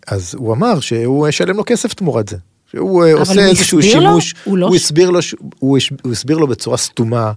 אז 0.07 0.35
הוא 0.35 0.53
אמר 0.53 0.79
שהוא 0.79 1.27
ישלם 1.27 1.57
לו 1.57 1.63
כסף 1.65 1.93
תמורת 1.93 2.27
זה. 2.27 2.37
שהוא 2.71 3.05
עושה 3.13 3.45
איזשהו 3.45 3.79
הסביר 3.79 3.99
לו? 3.99 4.09
שימוש, 4.09 4.35
הוא 4.43 4.57
לא 4.57 4.67
הוא 4.67 4.75
הסביר 4.75 5.09
לו, 5.09 5.19
הוא 5.59 5.79
הוא 6.03 6.11
הסביר 6.11 6.37
לו 6.37 6.47
בצורה 6.47 6.77
סתומה, 6.77 7.31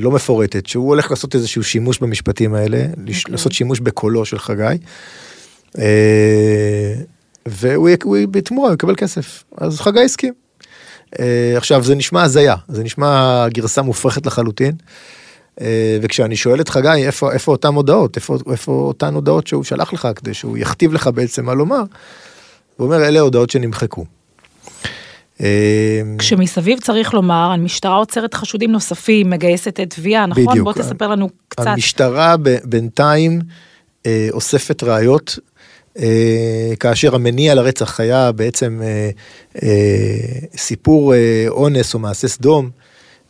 לא 0.00 0.10
מפורטת, 0.10 0.66
שהוא 0.66 0.88
הולך 0.88 1.10
לעשות 1.10 1.34
איזשהו 1.34 1.64
שימוש 1.64 1.98
במשפטים 1.98 2.54
האלה, 2.54 2.78
לש- 3.06 3.18
אוקיי. 3.18 3.32
לעשות 3.32 3.52
שימוש 3.52 3.80
בקולו 3.80 4.24
של 4.24 4.38
חגי, 4.38 4.62
אה, 5.78 6.94
והוא 7.46 7.90
בתמורה 8.30 8.72
יקבל 8.72 8.94
כסף, 8.96 9.44
אז 9.58 9.80
חגי 9.80 10.00
הסכים. 10.00 10.34
אה, 11.20 11.54
עכשיו 11.56 11.84
זה 11.84 11.94
נשמע 11.94 12.22
הזיה, 12.22 12.54
זה 12.68 12.82
נשמע 12.82 13.46
גרסה 13.48 13.82
מופרכת 13.82 14.26
לחלוטין. 14.26 14.72
אה, 15.60 15.98
וכשאני 16.02 16.36
שואל 16.36 16.60
את 16.60 16.68
חגי 16.68 16.88
איפה, 17.06 17.32
איפה 17.32 17.52
אותן 17.52 17.74
הודעות, 17.74 18.16
איפה, 18.16 18.36
איפה 18.52 18.72
אותן 18.72 19.14
הודעות 19.14 19.46
שהוא 19.46 19.64
שלח 19.64 19.92
לך 19.92 20.08
כדי 20.16 20.34
שהוא 20.34 20.58
יכתיב 20.58 20.92
לך 20.92 21.10
בעצם 21.14 21.44
מה 21.44 21.54
לומר, 21.54 21.82
הוא 22.76 22.86
אומר 22.86 23.08
אלה 23.08 23.20
הודעות 23.20 23.50
שנמחקו. 23.50 24.04
אה, 25.40 26.02
כשמסביב 26.18 26.80
צריך 26.80 27.14
לומר, 27.14 27.50
המשטרה 27.52 27.96
עוצרת 27.96 28.34
חשודים 28.34 28.72
נוספים, 28.72 29.30
מגייסת 29.30 29.80
את 29.80 29.90
תביעה, 29.94 30.26
נכון? 30.26 30.46
בדיוק. 30.46 30.64
בוא 30.64 30.72
תספר 30.72 31.08
לנו 31.08 31.28
קצת. 31.48 31.66
המשטרה 31.66 32.36
ב- 32.42 32.56
בינתיים 32.64 33.40
אה, 34.06 34.28
אוספת 34.30 34.82
ראיות, 34.82 35.38
אה, 35.98 36.72
כאשר 36.80 37.14
המניע 37.14 37.54
לרצח 37.54 38.00
היה 38.00 38.32
בעצם 38.32 38.80
אה, 38.82 39.10
אה, 39.62 39.68
סיפור 40.56 41.14
אה, 41.14 41.44
אונס 41.48 41.94
או 41.94 41.98
מעשה 41.98 42.28
סדום, 42.28 42.70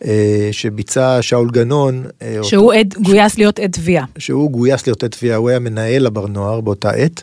אה, 0.04 0.48
שביצע 0.52 1.18
שאול 1.20 1.50
גנון. 1.50 2.04
אה, 2.22 2.36
שהוא 2.42 2.72
עד, 2.72 2.94
גויס 3.02 3.38
להיות 3.38 3.58
עד 3.58 3.70
תביעה. 3.70 4.04
שהוא 4.18 4.50
גויס 4.50 4.86
ליותר 4.86 5.08
תביעה, 5.08 5.36
הוא 5.36 5.48
היה 5.48 5.58
מנהל 5.58 6.06
הבר 6.06 6.26
נוער 6.26 6.60
באותה 6.60 6.90
עת, 6.90 7.22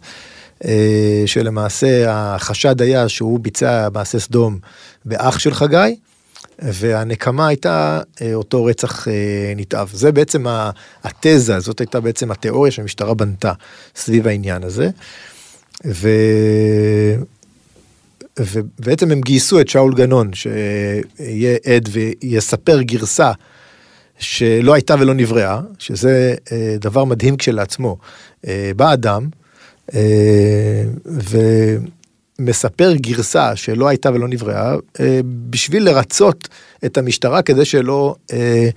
שלמעשה 1.26 2.12
החשד 2.12 2.82
היה 2.82 3.10
שהוא 3.10 3.40
ביצע 3.40 3.88
מעשה 3.94 4.20
סדום 4.20 4.60
באח 5.06 5.40
של 5.40 5.54
חגי, 5.54 5.96
והנקמה 6.60 7.48
הייתה 7.48 8.02
אה, 8.22 8.34
אותו 8.34 8.66
רצח 8.66 9.08
אה, 9.08 9.14
נתעב. 9.56 9.90
זה 9.94 10.12
בעצם 10.12 10.46
התזה, 11.04 11.60
זאת 11.60 11.80
הייתה 11.80 12.00
בעצם 12.00 12.32
התיאוריה 12.32 12.72
שהמשטרה 12.72 13.14
בנתה 13.14 13.54
סביב 13.96 14.28
העניין 14.28 14.64
הזה. 14.64 14.90
ו... 15.86 16.10
ובעצם 18.40 19.12
הם 19.12 19.22
גייסו 19.22 19.62
את 19.62 19.70
שאול 19.70 19.94
גנון 19.96 20.34
שיהיה 20.34 21.58
עד 21.66 21.90
ויספר 21.92 22.82
גרסה 22.82 23.32
שלא 24.20 24.74
הייתה 24.74 24.96
ולא 25.00 25.14
נבראה, 25.14 25.60
שזה 25.80 26.36
אה, 26.52 26.76
דבר 26.80 27.04
מדהים 27.04 27.38
כשלעצמו. 27.38 27.98
אה, 28.48 28.72
בא 28.76 28.94
אדם 28.94 29.24
אה, 29.24 29.30
ומספר 32.40 32.94
גרסה 32.96 33.56
שלא 33.56 33.88
הייתה 33.88 34.12
ולא 34.14 34.28
נבראה, 34.28 34.76
אה, 35.00 35.20
בשביל 35.50 35.84
לרצות 35.84 36.48
את 36.86 36.98
המשטרה 36.98 37.42
כדי 37.42 37.66
שלא, 37.66 38.16
אה, 38.34 38.70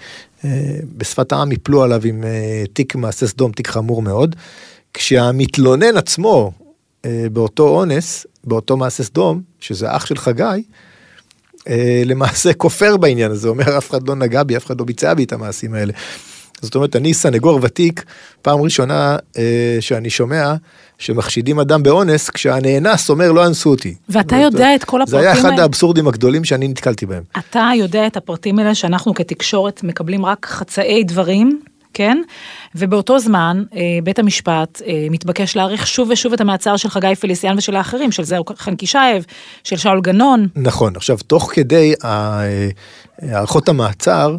אה, 0.44 0.76
בשפת 0.96 1.32
העם 1.32 1.52
יפלו 1.52 1.82
עליו 1.82 2.00
עם 2.04 2.24
אה, 2.24 2.64
תיק 2.72 2.94
מעשה 2.94 3.26
סדום, 3.26 3.52
תיק 3.52 3.68
חמור 3.68 4.02
מאוד. 4.02 4.36
כשהמתלונן 4.94 5.96
עצמו 5.96 6.52
אה, 7.04 7.26
באותו 7.32 7.68
אונס, 7.68 8.26
באותו 8.44 8.76
מעשה 8.76 9.02
סדום, 9.02 9.42
שזה 9.60 9.96
אח 9.96 10.06
של 10.06 10.16
חגי, 10.16 10.62
אה, 11.68 12.02
למעשה 12.04 12.52
כופר 12.52 12.96
בעניין 12.96 13.30
הזה, 13.30 13.48
אומר 13.48 13.78
אף 13.78 13.90
אחד 13.90 14.08
לא 14.08 14.14
נגע 14.14 14.42
בי, 14.42 14.56
אף 14.56 14.66
אחד 14.66 14.78
לא 14.78 14.84
ביצע 14.84 15.14
בי 15.14 15.24
את 15.24 15.32
המעשים 15.32 15.74
האלה. 15.74 15.92
זאת 16.62 16.74
אומרת, 16.74 16.96
אני 16.96 17.14
סנגור 17.14 17.58
ותיק, 17.62 18.04
פעם 18.42 18.60
ראשונה 18.60 19.16
אה, 19.38 19.42
שאני 19.80 20.10
שומע 20.10 20.54
שמחשידים 20.98 21.60
אדם 21.60 21.82
באונס, 21.82 22.30
כשהנאנס 22.30 23.10
אומר 23.10 23.32
לא 23.32 23.46
אנסו 23.46 23.70
אותי. 23.70 23.94
ואתה 24.08 24.36
זאת- 24.36 24.44
יודע 24.52 24.74
את 24.74 24.84
כל 24.84 25.00
זה 25.06 25.18
היה 25.18 25.28
הפרטים 25.30 25.44
אחד 25.46 25.50
האלה? 25.52 25.62
האבסורדים 25.62 26.08
הגדולים 26.08 26.44
שאני 26.44 26.68
נתקלתי 26.68 27.06
בהם. 27.06 27.22
אתה 27.38 27.70
יודע 27.76 28.06
את 28.06 28.16
הפרטים 28.16 28.58
האלה 28.58 28.74
שאנחנו 28.74 29.14
כתקשורת 29.14 29.82
מקבלים 29.82 30.26
רק 30.26 30.46
חצאי 30.46 31.04
דברים, 31.04 31.60
כן? 31.94 32.18
ובאותו 32.74 33.18
זמן 33.18 33.62
אה, 33.74 33.80
בית 34.04 34.18
המשפט 34.18 34.82
אה, 34.86 35.06
מתבקש 35.10 35.56
להאריך 35.56 35.86
שוב 35.86 36.08
ושוב 36.12 36.32
את 36.32 36.40
המעצר 36.40 36.76
של 36.76 36.88
חגי 36.88 37.14
פליסיאן 37.20 37.58
ושל 37.58 37.76
האחרים, 37.76 38.12
של 38.12 38.24
זהו 38.24 38.44
חנקישייב, 38.56 39.24
של 39.64 39.76
שאול 39.76 40.00
גנון. 40.00 40.46
נכון, 40.56 40.96
עכשיו 40.96 41.16
תוך 41.26 41.50
כדי 41.54 41.94
ה- 42.02 42.06
אה, 42.42 42.68
הארכות 43.22 43.68
המעצר, 43.68 44.36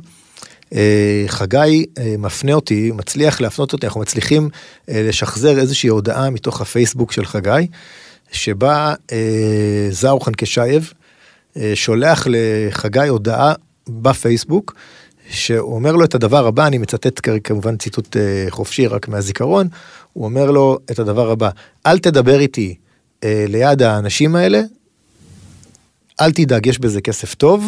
חגי 1.28 1.86
אה, 1.98 2.16
מפנה 2.18 2.54
אותי, 2.54 2.92
מצליח 2.92 3.42
להפנות 3.42 3.74
אותי, 3.74 3.86
אנחנו 3.86 4.02
מצליחים 4.02 4.50
אה, 4.90 5.04
לשחזר 5.04 5.60
איזושהי 5.60 5.90
הודעה 5.90 6.30
מתוך 6.30 6.62
הפייסבוק 6.62 7.12
של 7.12 7.26
חגי, 7.26 7.68
שבה 8.32 8.94
אה, 9.12 9.88
זאו 9.90 10.20
חנקשייב 10.20 10.94
אה, 11.58 11.72
שולח 11.76 12.28
לחגי 12.30 13.08
הודעה 13.08 13.54
בפייסבוק, 13.90 14.76
שהוא 15.30 15.76
אומר 15.76 15.92
לו 15.92 16.06
את 16.06 16.16
הדבר 16.16 16.48
הבא, 16.48 16.68
אני 16.68 16.78
מצטט 16.78 17.30
כמובן 17.44 17.78
ציטוט 17.78 18.18
אה, 18.18 18.46
חופשי 18.50 18.88
רק 18.88 19.08
מהזיכרון, 19.08 19.68
הוא 20.14 20.26
אומר 20.26 20.52
לו 20.52 20.80
את 20.92 21.00
הדבר 21.00 21.32
הבא, 21.32 21.50
אל 21.86 22.00
תדבר 22.00 22.40
איתי 22.40 22.76
אה, 23.24 23.46
ליד 23.48 23.82
האנשים 23.82 24.36
האלה, 24.36 24.62
אל 26.22 26.32
תדאג, 26.32 26.66
יש 26.66 26.80
בזה 26.80 27.02
כסף 27.02 27.36
טוב. 27.36 27.66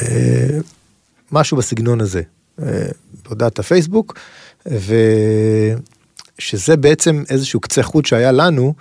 אה, 0.00 0.06
אה, 0.06 0.58
משהו 1.32 1.56
בסגנון 1.56 2.00
הזה, 2.00 2.22
אה, 2.62 2.66
בהודעת 3.24 3.58
הפייסבוק, 3.58 4.18
ושזה 6.38 6.76
בעצם 6.76 7.22
איזשהו 7.30 7.60
קצה 7.60 7.82
חוט 7.82 8.06
שהיה 8.06 8.32
לנו, 8.32 8.74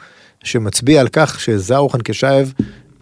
שמצביע 0.43 1.01
על 1.01 1.07
כך 1.07 1.39
שזאו 1.39 1.89
חנקשייב 1.89 2.53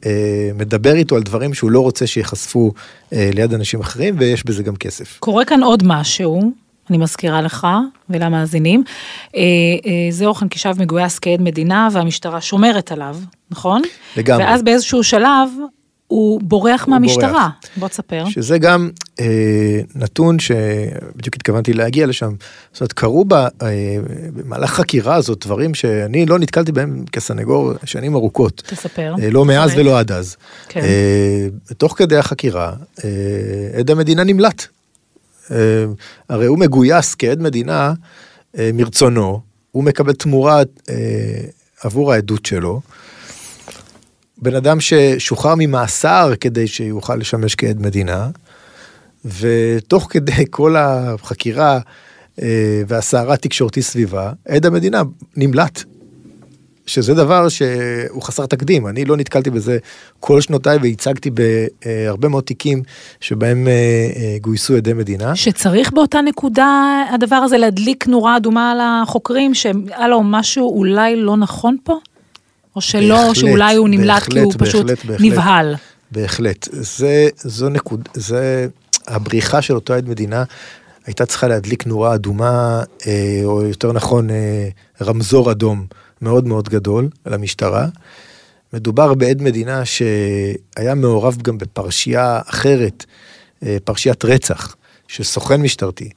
אה, 0.06 0.52
מדבר 0.56 0.96
איתו 0.96 1.16
על 1.16 1.24
דברים 1.24 1.54
שהוא 1.54 1.72
לא 1.72 1.80
רוצה 1.80 2.08
שייחשפו 2.08 2.72
אה, 3.14 3.30
ליד 3.34 3.54
אנשים 3.54 3.80
אחרים, 3.80 4.16
ויש 4.18 4.46
בזה 4.46 4.64
גם 4.64 4.76
כסף. 4.76 5.18
קורה 5.20 5.46
כאן 5.46 5.64
עוד 5.64 5.84
משהו, 5.86 6.52
אני 6.90 6.98
מזכירה 6.98 7.42
לך 7.42 7.68
ולמאזינים. 8.10 8.84
אה, 9.36 9.42
אה, 9.86 10.12
זהו 10.12 10.34
חנקישייב 10.34 10.82
מגויס 10.82 11.20
כעד 11.20 11.42
מדינה 11.42 11.88
והמשטרה 11.92 12.42
שומרת 12.42 12.92
עליו, 12.92 13.18
נכון? 13.52 13.82
לגמרי. 14.18 14.44
ואז 14.44 14.64
באיזשהו 14.64 15.04
שלב 15.04 15.50
הוא 16.08 16.42
בורח 16.44 16.84
הוא 16.84 16.92
מהמשטרה. 16.92 17.32
בורח. 17.32 17.78
בוא 17.78 17.88
תספר. 17.88 18.26
שזה 18.30 18.58
גם 18.58 18.90
אה, 19.20 19.80
נתון 19.96 20.40
שבדיוק 20.40 21.36
התכוונתי 21.36 21.74
להגיע 21.74 22.08
לשם. 22.08 22.34
זאת 22.74 22.82
אומרת, 22.82 22.94
קרו 22.94 23.26
בה, 23.26 23.48
אה, 23.62 23.68
במהלך 24.34 24.70
חקירה 24.74 25.16
הזאת 25.16 25.46
דברים 25.46 25.74
שאני 25.74 26.26
לא 26.26 26.40
נתקלתי 26.40 26.72
בהם 26.72 27.04
כסנגור 27.12 27.74
שנים 27.86 28.16
ארוכות. 28.16 28.64
תספר. 28.66 29.14
אה, 29.22 29.30
לא 29.30 29.46
מאז. 29.46 29.72
ולא 29.76 30.00
עד 30.00 30.12
אז. 30.12 30.38
כן. 30.70 30.82
אה, 30.82 31.48
תוך 31.78 31.98
כדי 31.98 32.18
החקירה, 32.18 32.74
אה, 33.04 33.80
עד 33.80 33.92
המדינה 33.92 34.24
נמלט. 34.24 34.66
אה, 35.52 35.86
הרי 36.30 36.46
הוא 36.46 36.60
מגויס 36.60 37.16
כעד 37.16 37.40
מדינה 37.40 37.94
אה, 38.58 38.70
מרצונו, 38.74 39.42
הוא 39.72 39.84
מקבל 39.84 40.14
תמורה 40.14 40.62
אה, 40.90 40.96
עבור 41.84 42.14
העדות 42.14 42.46
שלו. 42.46 42.82
בן 44.42 44.56
אדם 44.56 44.78
ששוחרר 44.80 45.54
ממאסר 45.58 46.34
כדי 46.40 46.68
שיוכל 46.68 47.16
לשמש 47.16 47.56
כעד 47.56 47.82
מדינה, 47.82 48.30
ותוך 49.26 50.08
כדי 50.10 50.46
כל 50.50 50.76
החקירה 50.78 51.80
אה, 52.42 52.82
והסערה 52.88 53.34
התקשורתי 53.34 53.82
סביבה, 53.82 54.32
עד 54.48 54.66
המדינה 54.66 55.02
נמלט. 55.36 55.84
שזה 56.86 57.14
דבר 57.14 57.50
שהוא 57.50 58.22
חסר 58.22 58.46
תקדים, 58.46 58.88
אני 58.88 59.06
לא 59.06 59.18
נתקלתי 59.18 59.50
בזה 59.50 59.78
כל 60.20 60.42
שנותיי 60.42 60.78
והצגתי 60.82 61.30
בהרבה 61.30 62.28
מאוד 62.28 62.44
תיקים 62.44 62.84
שבהם 63.20 63.68
אה, 63.68 63.72
אה, 64.16 64.38
גויסו 64.42 64.76
עדי 64.76 64.94
מדינה. 64.94 65.36
שצריך 65.36 65.94
באותה 65.94 66.22
נקודה 66.22 67.04
הדבר 67.12 67.36
הזה 67.36 67.58
להדליק 67.58 68.08
נורה 68.08 68.38
אדומה 68.38 68.72
על 68.72 68.78
החוקרים, 68.82 69.54
שהלו 69.54 70.24
משהו 70.24 70.78
אולי 70.78 71.16
לא 71.16 71.38
נכון 71.38 71.78
פה? 71.84 71.98
או 72.78 72.82
שלא, 72.82 73.16
בהחלט, 73.16 73.36
שאולי 73.36 73.76
הוא 73.76 73.90
נמלט 73.90 74.08
בהחלט, 74.08 74.34
כי 74.34 74.40
הוא 74.40 74.54
בהחלט, 74.54 74.68
פשוט 74.68 74.86
בהחלט, 74.86 75.18
נבהל. 75.20 75.76
בהחלט, 76.12 76.68
זה, 76.72 77.30
זו 77.38 77.70
נקוד, 77.70 78.10
זה 78.14 78.68
הבריחה 79.08 79.62
של 79.62 79.76
אותו 79.76 79.94
עד 79.94 80.10
מדינה 80.10 80.44
הייתה 81.06 81.26
צריכה 81.26 81.48
להדליק 81.48 81.86
נורה 81.86 82.16
אדומה, 82.16 82.84
אה, 83.08 83.42
או 83.44 83.62
יותר 83.62 83.92
נכון 83.92 84.28
רמזור 85.02 85.52
אדום. 85.52 85.86
מאוד 86.22 86.48
מאוד 86.48 86.70
גדול 86.70 87.10
על 87.26 87.34
המשטרה. 87.34 87.88
מדובר 88.74 89.14
בעד 89.14 89.42
מדינה 89.42 89.86
שהיה 89.86 90.96
מעורב 90.96 91.38
גם 91.42 91.58
בפרשייה 91.58 92.40
אחרת, 92.46 93.06
אה, 93.64 93.78
פרשיית 93.84 94.26
רצח 94.26 94.76
של 95.08 95.24
סוכן 95.24 95.62
משטרתי, 95.62 96.10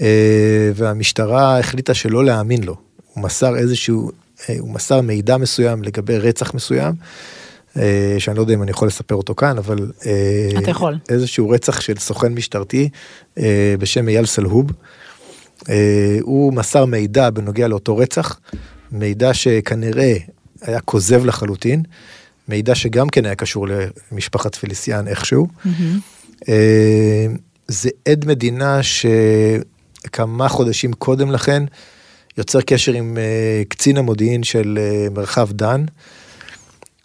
אה, 0.00 0.70
והמשטרה 0.74 1.58
החליטה 1.58 1.94
שלא 1.94 2.24
להאמין 2.24 2.62
לו. 2.64 2.76
הוא 3.14 3.24
מסר 3.24 3.56
איזשהו, 3.56 4.08
אה, 4.08 4.14
הוא 4.58 4.70
מסר 4.70 5.00
מידע 5.00 5.36
מסוים 5.36 5.82
לגבי 5.82 6.18
רצח 6.18 6.54
מסוים, 6.54 6.94
שאני 8.18 8.36
לא 8.36 8.40
יודע 8.40 8.54
אם 8.54 8.62
אני 8.62 8.70
יכול 8.70 8.88
לספר 8.88 9.14
אותו 9.14 9.34
כאן, 9.34 9.58
אבל... 9.58 9.92
אתה 10.58 10.70
יכול. 10.70 10.98
איזשהו 11.08 11.50
רצח 11.50 11.80
של 11.80 11.96
סוכן 11.98 12.32
משטרתי 12.32 12.88
בשם 13.78 14.08
אייל 14.08 14.26
סלהוב. 14.26 14.70
הוא 16.20 16.52
מסר 16.52 16.84
מידע 16.84 17.30
בנוגע 17.30 17.68
לאותו 17.68 17.96
רצח, 17.96 18.40
מידע 18.92 19.34
שכנראה 19.34 20.16
היה 20.62 20.80
כוזב 20.80 21.24
לחלוטין, 21.24 21.82
מידע 22.48 22.74
שגם 22.74 23.08
כן 23.08 23.24
היה 23.24 23.34
קשור 23.34 23.66
למשפחת 24.12 24.54
פליסיאן 24.54 25.08
איכשהו. 25.08 25.46
Mm-hmm. 25.46 26.48
זה 27.68 27.90
עד 28.08 28.24
מדינה 28.24 28.80
שכמה 28.82 30.48
חודשים 30.48 30.92
קודם 30.92 31.30
לכן 31.30 31.62
יוצר 32.38 32.60
קשר 32.60 32.92
עם 32.92 33.18
אה, 33.18 33.62
קצין 33.68 33.96
המודיעין 33.96 34.42
של 34.42 34.78
אה, 34.80 35.06
מרחב 35.14 35.52
דן. 35.52 35.84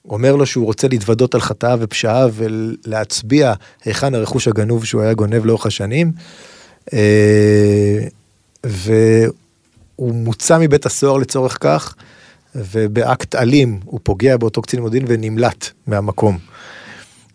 אומר 0.10 0.36
לו 0.36 0.46
שהוא 0.46 0.66
רוצה 0.66 0.88
להתוודות 0.88 1.36
על 1.36 1.42
חטאיו 1.42 1.78
ופשעיו 1.82 2.34
ולהצביע 2.34 3.54
היכן 3.86 4.16
הרכוש 4.16 4.48
הגנוב 4.48 4.86
שהוא 4.86 5.02
היה 5.02 5.14
גונב 5.14 5.46
לאורך 5.46 5.66
השנים. 5.66 6.12
והוא 8.64 9.34
הוא 9.96 10.16
מוצא 10.16 10.58
מבית 10.60 10.86
הסוהר 10.86 11.18
לצורך 11.18 11.58
כך, 11.60 11.96
ובאקט 12.56 13.36
אלים 13.36 13.80
הוא 13.86 14.00
פוגע 14.04 14.38
באותו 14.38 14.62
קצין 14.62 14.80
מודיעין 14.80 15.06
ונמלט 15.08 15.70
מהמקום. 15.88 16.38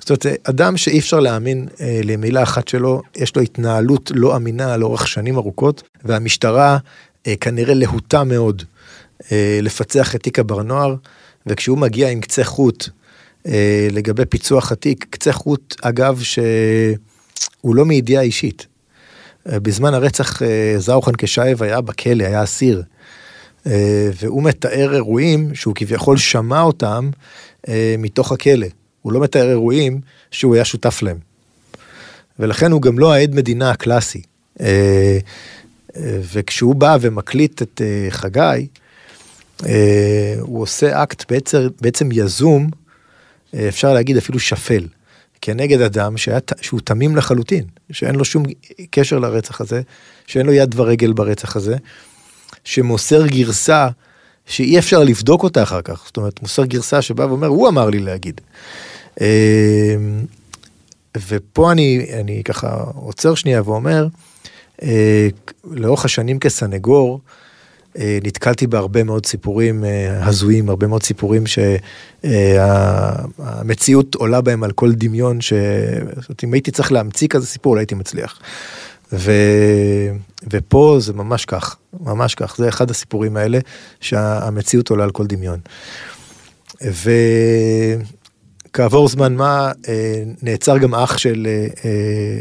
זאת 0.00 0.26
אומרת, 0.26 0.48
אדם 0.48 0.76
שאי 0.76 0.98
אפשר 0.98 1.20
להאמין 1.20 1.68
אה, 1.80 2.00
למילה 2.04 2.42
אחת 2.42 2.68
שלו, 2.68 3.02
יש 3.16 3.36
לו 3.36 3.42
התנהלות 3.42 4.12
לא 4.14 4.36
אמינה 4.36 4.76
לאורך 4.76 5.08
שנים 5.08 5.36
ארוכות, 5.36 5.82
והמשטרה 6.04 6.72
אה, 6.72 6.78
כנראה 7.40 7.74
להוטה 7.74 8.24
מאוד 8.24 8.62
אה, 9.32 9.58
לפצח 9.62 10.14
את 10.14 10.22
תיק 10.22 10.38
הבר 10.38 10.62
נוער, 10.62 10.94
וכשהוא 11.46 11.78
מגיע 11.78 12.08
עם 12.08 12.20
קצה 12.20 12.44
חוט 12.44 12.88
אה, 13.46 13.88
לגבי 13.90 14.26
פיצוח 14.26 14.72
התיק, 14.72 15.06
קצה 15.10 15.32
חוט, 15.32 15.74
אגב, 15.82 16.20
שהוא 16.22 17.74
לא 17.76 17.84
מידיעה 17.84 18.22
אישית. 18.22 18.66
בזמן 19.48 19.94
הרצח 19.94 20.42
אה, 20.42 20.74
זאוחן 20.78 21.12
קשייב 21.12 21.62
היה 21.62 21.80
בכלא, 21.80 22.24
היה 22.24 22.42
אסיר. 22.42 22.82
אה, 23.66 24.10
והוא 24.20 24.42
מתאר 24.42 24.94
אירועים 24.94 25.54
שהוא 25.54 25.74
כביכול 25.74 26.16
שמע 26.16 26.62
אותם 26.62 27.10
אה, 27.68 27.94
מתוך 27.98 28.32
הכלא. 28.32 28.66
הוא 29.02 29.12
לא 29.12 29.20
מתאר 29.20 29.48
אירועים 29.50 30.00
שהוא 30.30 30.54
היה 30.54 30.64
שותף 30.64 31.02
להם. 31.02 31.18
ולכן 32.38 32.72
הוא 32.72 32.82
גם 32.82 32.98
לא 32.98 33.12
העד 33.12 33.34
מדינה 33.34 33.70
הקלאסי. 33.70 34.22
וכשהוא 36.32 36.74
בא 36.74 36.96
ומקליט 37.00 37.62
את 37.62 37.80
חגי, 38.10 38.66
הוא 40.40 40.62
עושה 40.62 41.02
אקט 41.02 41.32
בעצם, 41.32 41.66
בעצם 41.80 42.08
יזום, 42.12 42.70
אפשר 43.68 43.92
להגיד 43.94 44.16
אפילו 44.16 44.38
שפל. 44.38 44.86
כנגד 45.40 45.80
אדם 45.80 46.16
שהיה, 46.16 46.38
שהוא 46.60 46.80
תמים 46.84 47.16
לחלוטין, 47.16 47.64
שאין 47.90 48.14
לו 48.14 48.24
שום 48.24 48.42
קשר 48.90 49.18
לרצח 49.18 49.60
הזה, 49.60 49.80
שאין 50.26 50.46
לו 50.46 50.52
יד 50.52 50.74
ורגל 50.78 51.12
ברצח 51.12 51.56
הזה, 51.56 51.76
שמוסר 52.64 53.26
גרסה 53.26 53.88
שאי 54.46 54.78
אפשר 54.78 55.04
לבדוק 55.04 55.42
אותה 55.42 55.62
אחר 55.62 55.82
כך, 55.82 56.02
זאת 56.06 56.16
אומרת, 56.16 56.42
מוסר 56.42 56.64
גרסה 56.64 57.02
שבא 57.02 57.22
ואומר, 57.22 57.46
הוא 57.46 57.68
אמר 57.68 57.90
לי 57.90 57.98
להגיד. 57.98 58.40
ופה 61.28 61.72
אני, 61.72 62.06
אני 62.20 62.42
ככה 62.44 62.84
עוצר 62.94 63.34
שנייה 63.34 63.62
ואומר, 63.64 64.02
אה, 64.02 64.08
לאורך 65.64 66.04
השנים 66.04 66.38
כסנגור, 66.38 67.20
אה, 67.98 68.18
נתקלתי 68.22 68.66
בהרבה 68.66 69.04
מאוד 69.04 69.26
סיפורים 69.26 69.84
אה, 69.84 70.26
הזויים, 70.26 70.68
הרבה 70.68 70.86
מאוד 70.86 71.02
סיפורים 71.02 71.44
שהמציאות 72.24 74.16
אה, 74.16 74.20
עולה 74.20 74.40
בהם 74.40 74.64
על 74.64 74.72
כל 74.72 74.92
דמיון, 74.92 75.40
שאם 75.40 76.52
הייתי 76.52 76.70
צריך 76.70 76.92
להמציא 76.92 77.28
כזה 77.28 77.46
סיפור, 77.46 77.74
לא 77.74 77.80
הייתי 77.80 77.94
מצליח. 77.94 78.40
ו... 79.12 79.32
ופה 80.52 80.96
זה 81.00 81.12
ממש 81.12 81.44
כך, 81.44 81.76
ממש 82.00 82.34
כך, 82.34 82.56
זה 82.58 82.68
אחד 82.68 82.90
הסיפורים 82.90 83.36
האלה 83.36 83.58
שהמציאות 84.00 84.90
עולה 84.90 85.04
על 85.04 85.10
כל 85.10 85.26
דמיון. 85.26 85.58
וכעבור 88.70 89.08
זמן 89.08 89.34
מה 89.34 89.72
נעצר 90.42 90.78
גם 90.78 90.94
אח 90.94 91.18
של 91.18 91.46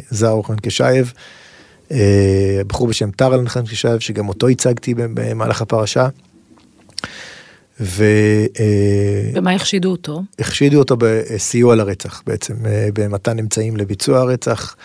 זאור 0.10 0.48
חנקשייב. 0.48 1.14
אה, 1.92 2.62
בחור 2.68 2.88
בשם 2.88 3.12
טרל 3.12 3.48
חנקשייב, 3.48 4.00
שגם 4.00 4.30
אותו 4.30 4.48
הצגתי 4.48 4.94
במהלך 4.94 5.62
הפרשה. 5.62 6.08
ו... 7.80 8.04
אה, 8.60 9.32
ומה 9.34 9.54
החשידו 9.54 9.92
אותו? 9.92 10.24
החשידו 10.40 10.80
אותו 10.80 10.96
בסיוע 11.00 11.76
לרצח 11.76 12.24
בעצם, 12.28 12.54
אה, 12.66 12.90
במתן 12.94 13.40
אמצעים 13.40 13.78
לביצוע 13.78 14.20
הרצח. 14.20 14.76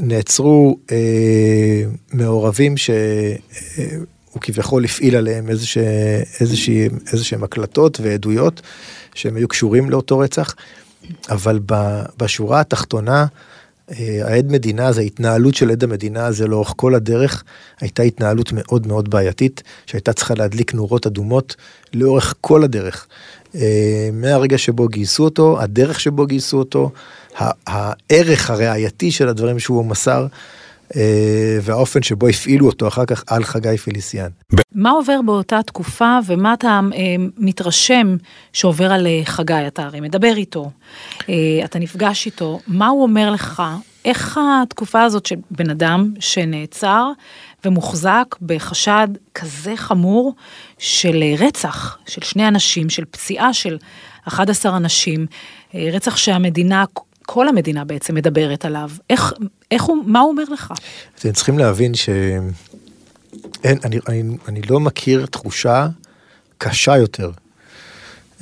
נעצרו 0.00 0.78
אה, 0.92 1.82
מעורבים 2.12 2.76
שהוא 2.76 4.40
כביכול 4.40 4.84
הפעיל 4.84 5.16
עליהם 5.16 5.48
איזה 7.10 7.24
שהם 7.24 7.44
הקלטות 7.44 8.00
ועדויות 8.00 8.62
שהם 9.14 9.36
היו 9.36 9.48
קשורים 9.48 9.90
לאותו 9.90 10.18
רצח, 10.18 10.54
אבל 11.30 11.60
בשורה 12.18 12.60
התחתונה, 12.60 13.20
אה, 13.20 13.26
העד 14.24 14.52
מדינה 14.52 14.86
הזה, 14.86 15.00
ההתנהלות 15.00 15.54
של 15.54 15.70
עד 15.70 15.84
המדינה 15.84 16.26
הזה 16.26 16.46
לאורך 16.46 16.72
כל 16.76 16.94
הדרך, 16.94 17.44
הייתה 17.80 18.02
התנהלות 18.02 18.52
מאוד 18.52 18.86
מאוד 18.86 19.10
בעייתית, 19.10 19.62
שהייתה 19.86 20.12
צריכה 20.12 20.34
להדליק 20.34 20.74
נורות 20.74 21.06
אדומות 21.06 21.56
לאורך 21.94 22.34
כל 22.40 22.64
הדרך. 22.64 23.06
אה, 23.54 24.08
מהרגע 24.12 24.58
שבו 24.58 24.88
גייסו 24.88 25.24
אותו, 25.24 25.60
הדרך 25.60 26.00
שבו 26.00 26.26
גייסו 26.26 26.58
אותו, 26.58 26.90
הערך 27.66 28.50
הראייתי 28.50 29.10
של 29.10 29.28
הדברים 29.28 29.58
שהוא 29.58 29.84
מסר, 29.84 30.22
אה, 30.22 30.28
והאופן 31.62 32.02
שבו 32.02 32.28
הפעילו 32.28 32.66
אותו 32.66 32.88
אחר 32.88 33.04
כך 33.04 33.24
על 33.26 33.44
חגי 33.44 33.78
פליסיאן. 33.78 34.28
מה 34.74 34.90
עובר 34.90 35.20
באותה 35.26 35.62
תקופה 35.62 36.18
ומה 36.26 36.54
אתה 36.54 36.80
מתרשם 37.38 38.16
שעובר 38.52 38.92
על 38.92 39.06
חגי? 39.24 39.66
אתה 39.66 39.82
הרי 39.82 40.00
מדבר 40.00 40.36
איתו, 40.36 40.70
אתה 41.64 41.78
נפגש 41.78 42.26
איתו, 42.26 42.60
מה 42.66 42.88
הוא 42.88 43.02
אומר 43.02 43.30
לך? 43.30 43.62
איך 44.04 44.40
התקופה 44.62 45.02
הזאת 45.02 45.26
של 45.26 45.36
בן 45.50 45.70
אדם 45.70 46.14
שנעצר 46.20 47.06
ומוחזק 47.64 48.36
בחשד 48.42 49.08
כזה 49.34 49.76
חמור 49.76 50.34
של 50.78 51.22
רצח, 51.38 51.98
של 52.06 52.20
שני 52.20 52.48
אנשים, 52.48 52.90
של 52.90 53.04
פציעה 53.04 53.52
של 53.52 53.76
11 54.24 54.76
אנשים, 54.76 55.26
רצח 55.74 56.16
שהמדינה, 56.16 56.84
כל 57.26 57.48
המדינה 57.48 57.84
בעצם 57.84 58.14
מדברת 58.14 58.64
עליו, 58.64 58.90
איך, 59.10 59.32
איך 59.70 59.82
הוא, 59.82 59.96
מה 60.06 60.20
הוא 60.20 60.30
אומר 60.30 60.44
לך? 60.52 60.72
אתם 61.18 61.32
צריכים 61.32 61.58
להבין 61.58 61.94
ש... 61.94 62.08
אין, 63.64 63.78
אני, 63.84 63.98
אני, 64.08 64.22
אני 64.48 64.62
לא 64.62 64.80
מכיר 64.80 65.26
תחושה 65.26 65.88
קשה 66.58 66.96
יותר 66.96 67.30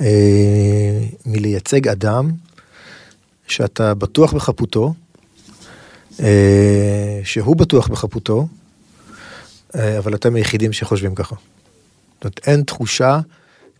אה, 0.01 0.99
מלייצג 1.25 1.87
אדם 1.87 2.31
שאתה 3.47 3.93
בטוח 3.93 4.33
בחפותו, 4.33 4.93
אה, 6.19 7.19
שהוא 7.23 7.55
בטוח 7.55 7.87
בחפותו, 7.87 8.47
אה, 9.75 9.97
אבל 9.97 10.15
אתם 10.15 10.35
היחידים 10.35 10.73
שחושבים 10.73 11.15
ככה. 11.15 11.35
זאת 11.35 12.23
אומרת, 12.23 12.39
אין 12.47 12.63
תחושה 12.63 13.19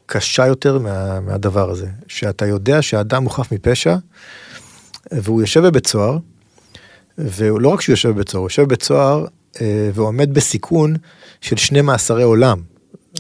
קשה 0.06 0.48
יותר 0.48 0.80
מה, 0.80 1.20
מהדבר 1.20 1.70
הזה, 1.70 1.88
שאתה 2.08 2.46
יודע 2.46 2.82
שהאדם 2.82 3.24
הוא 3.24 3.32
חף 3.32 3.52
מפשע, 3.52 3.96
והוא 5.12 5.42
יושב 5.42 5.60
בבית 5.60 5.88
סוהר, 5.88 6.18
ולא 7.18 7.70
רק 7.70 7.82
שהוא 7.82 7.94
יושב 7.94 8.10
בבית 8.10 8.30
סוהר, 8.30 8.42
הוא 8.42 8.46
יושב 8.46 8.62
בבית 8.62 8.84
סוהר 8.84 9.26
אה, 9.62 9.90
ועומד 9.94 10.34
בסיכון 10.34 10.96
של 11.42 11.58
שני 11.58 11.82
מאסרי 11.82 12.24
עולם. 12.24 12.62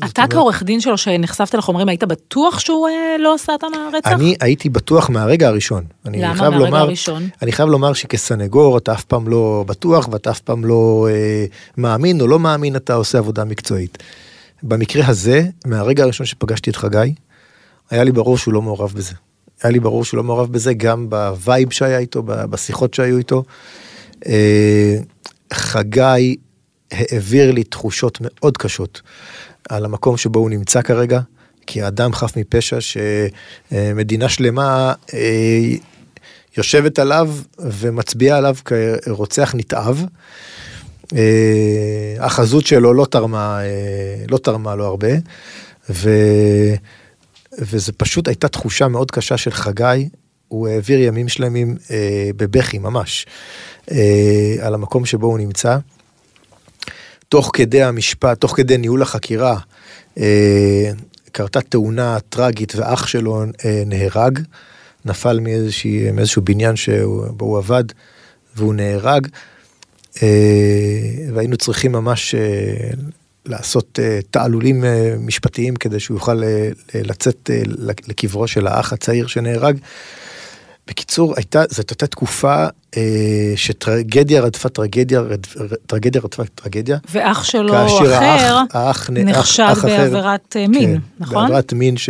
אתה 0.06 0.24
כעורך 0.30 0.64
דין 0.64 0.82
שלו 0.82 0.98
שנחשפת 0.98 1.54
לחומרים, 1.54 1.90
היית 1.90 2.04
בטוח 2.04 2.60
שהוא 2.60 2.88
אה, 2.88 3.16
לא 3.20 3.34
עשה 3.34 3.56
את 3.56 3.64
הרצח? 3.64 4.12
אני 4.12 4.36
הייתי 4.42 4.70
בטוח 4.70 5.10
מהרגע 5.10 5.48
הראשון. 5.48 5.84
אני 6.06 6.22
למה 6.22 6.34
מהרגע 6.34 6.58
לומר, 6.58 6.78
הראשון? 6.78 7.30
אני 7.42 7.52
חייב 7.52 7.70
לומר 7.70 7.94
שכסנגור 7.94 8.78
אתה 8.78 8.94
אף 8.94 9.04
פעם 9.04 9.28
לא 9.28 9.64
בטוח 9.68 10.10
ואתה 10.12 10.32
אף 10.32 10.40
פעם 10.40 10.66
לא 10.66 11.08
אה, 11.12 11.46
מאמין 11.78 12.22
או 12.22 12.28
לא 12.28 12.40
מאמין, 12.40 12.76
אתה 12.76 12.94
עושה 12.94 13.18
עבודה 13.18 13.44
מקצועית. 13.44 13.98
במקרה 14.64 15.08
הזה, 15.08 15.44
מהרגע 15.66 16.04
הראשון 16.04 16.26
שפגשתי 16.26 16.70
את 16.70 16.76
חגי, 16.76 17.14
היה 17.90 18.04
לי 18.04 18.12
ברור 18.12 18.38
שהוא 18.38 18.54
לא 18.54 18.62
מעורב 18.62 18.94
בזה. 18.96 19.14
היה 19.64 19.72
לי 19.72 19.80
ברור 19.80 20.06
שהוא 20.06 20.18
לא 20.18 20.24
מעורב 20.24 20.52
בזה 20.52 20.74
גם 20.74 21.10
ב 21.10 21.22
vibe 21.22 21.72
שהיה 21.72 22.00
איתו, 22.00 22.24
בשיחות 22.24 22.94
שהיו 22.94 23.18
איתו. 23.18 23.44
אה, 24.28 24.98
חגי 25.54 26.36
העביר 26.92 27.52
לי 27.52 27.64
תחושות 27.64 28.18
מאוד 28.22 28.58
קשות 28.58 29.02
על 29.70 29.86
המקום 29.86 30.18
שבו 30.18 30.40
הוא 30.40 30.50
נמצא 30.50 30.82
כרגע, 30.82 31.20
כי 31.68 31.82
האדם 31.82 32.14
חף 32.14 32.38
מפשע 32.38 32.78
שמדינה 32.82 34.30
שלמה 34.30 34.94
אה, 35.14 35.76
יושבת 36.58 37.00
עליו 37.00 37.30
ומצביעה 37.60 38.38
עליו 38.38 38.56
כרוצח 38.66 39.56
נתעב. 39.56 40.06
אה, 41.16 42.16
החזות 42.20 42.66
שלו 42.66 42.94
לא 42.94 43.06
תרמה, 43.06 43.60
לא 44.30 44.38
תרמה 44.38 44.76
לו 44.76 44.86
הרבה, 44.86 45.12
ו... 45.90 46.10
וזה 47.60 47.92
פשוט 47.92 48.28
הייתה 48.28 48.48
תחושה 48.48 48.88
מאוד 48.88 49.12
קשה 49.12 49.38
של 49.38 49.52
חגי, 49.52 50.10
הוא 50.48 50.68
העביר 50.68 51.00
ימים 51.00 51.30
שלמים 51.30 51.78
אה, 51.92 52.30
בבכי 52.36 52.80
ממש, 52.80 53.26
אה, 53.92 54.56
על 54.62 54.74
המקום 54.74 55.06
שבו 55.06 55.28
הוא 55.28 55.38
נמצא. 55.38 55.78
תוך 57.30 57.52
כדי 57.54 57.84
המשפט, 57.84 58.40
תוך 58.40 58.58
כדי 58.58 58.78
ניהול 58.78 59.02
החקירה, 59.02 59.58
אה, 60.18 60.92
קרתה 61.32 61.62
תאונה 61.62 62.18
טרגית 62.30 62.76
ואח 62.76 63.08
שלו 63.08 63.44
אה, 63.66 63.84
נהרג, 63.86 64.40
נפל 65.06 65.40
מאיזושהי, 65.40 66.12
מאיזשהו 66.12 66.42
בניין 66.42 66.76
שבו 66.76 67.46
הוא 67.46 67.58
עבד 67.58 67.84
והוא 68.56 68.74
נהרג, 68.74 69.28
אה, 70.24 70.28
והיינו 71.34 71.58
צריכים 71.58 71.92
ממש 71.92 72.36
אה, 72.36 72.92
לעשות 73.46 74.00
אה, 74.02 74.20
תעלולים 74.32 74.84
אה, 74.86 75.16
משפטיים 75.20 75.76
כדי 75.76 76.00
שהוא 76.00 76.18
יוכל 76.18 76.44
אה, 76.44 76.70
לצאת 76.94 77.50
לקברו 78.08 78.48
של 78.48 78.68
האח 78.68 78.94
הצעיר 78.94 79.28
שנהרג. 79.28 79.78
בקיצור, 80.88 81.34
הייתה, 81.38 81.64
זאת 81.70 81.90
הייתה 81.90 82.08
תקופה 82.08 82.66
אה, 82.98 83.54
שטרגדיה 83.56 84.42
רדפה 84.42 84.70
טרגדיה, 84.70 85.20
רד, 85.20 85.46
טרגדיה 85.88 86.22
רדפה 86.22 86.44
טרגדיה. 86.46 86.98
ואח 87.12 87.44
שלו 87.44 87.74
כאשר 87.74 88.18
אחר 88.18 88.56
האח, 88.56 88.76
האח, 88.76 89.10
נחשד 89.10 89.64
אח, 89.64 89.72
אח 89.72 89.78
אחר- 89.80 89.88
בעבירת 89.88 90.56
אה, 90.60 90.68
מין, 90.68 90.96
כן, 90.96 91.02
נכון? 91.20 91.44
בעבירת 91.44 91.74
מין 91.74 91.98
ש... 91.98 92.10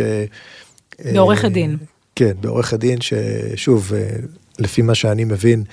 בעורכת 1.12 1.44
אה, 1.44 1.48
דין. 1.48 1.76
כן, 2.16 2.32
בעורכת 2.40 2.78
דין 2.78 2.98
ששוב, 3.00 3.92
אה, 3.94 4.08
לפי 4.58 4.82
מה 4.82 4.94
שאני 4.94 5.24
מבין, 5.24 5.64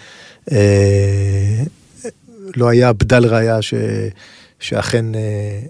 אה, 0.51 1.63
לא 2.55 2.69
היה 2.69 2.93
בדל 2.93 3.25
ראיה 3.25 3.61
ש... 3.61 3.73
שאכן 4.59 5.15
אה, 5.15 5.19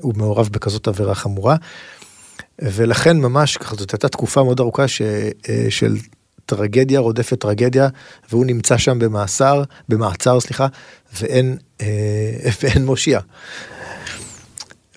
הוא 0.02 0.14
מעורב 0.18 0.50
בכזאת 0.52 0.88
עבירה 0.88 1.16
חמורה. 1.16 1.56
ולכן 2.62 3.18
ממש, 3.18 3.58
ככה, 3.58 3.76
זאת 3.76 3.92
הייתה 3.92 4.10
תקופה 4.10 4.44
מאוד 4.44 4.60
ארוכה 4.60 4.88
ש... 4.88 5.02
אה, 5.50 5.66
של 5.70 5.98
טרגדיה 6.50 7.00
רודפת 7.00 7.40
טרגדיה, 7.40 7.88
והוא 8.30 8.46
נמצא 8.46 8.78
שם 8.78 9.00
במאסר, 9.00 9.64
במעצר, 9.90 10.40
סליחה, 10.40 10.68
ואין, 11.22 11.58
אה, 11.82 11.88
ואין 12.62 12.86
מושיע. 12.86 13.20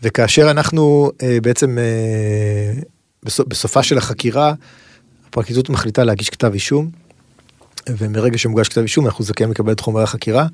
וכאשר 0.02 0.50
אנחנו 0.50 1.10
אה, 1.22 1.38
בעצם 1.42 1.78
אה, 1.78 2.82
בסופ, 3.22 3.46
בסופה 3.48 3.82
של 3.82 3.98
החקירה, 3.98 4.54
הפרקליטות 5.28 5.68
מחליטה 5.70 6.04
להגיש 6.04 6.30
כתב 6.30 6.52
אישום, 6.52 6.90
ומרגע 7.88 8.38
שמוגש 8.38 8.68
כתב 8.68 8.80
אישום 8.80 9.06
אנחנו 9.06 9.24
זכאים 9.24 9.50
לקבל 9.50 9.72
את 9.72 9.80
חומרי 9.80 10.02
החקירה. 10.02 10.46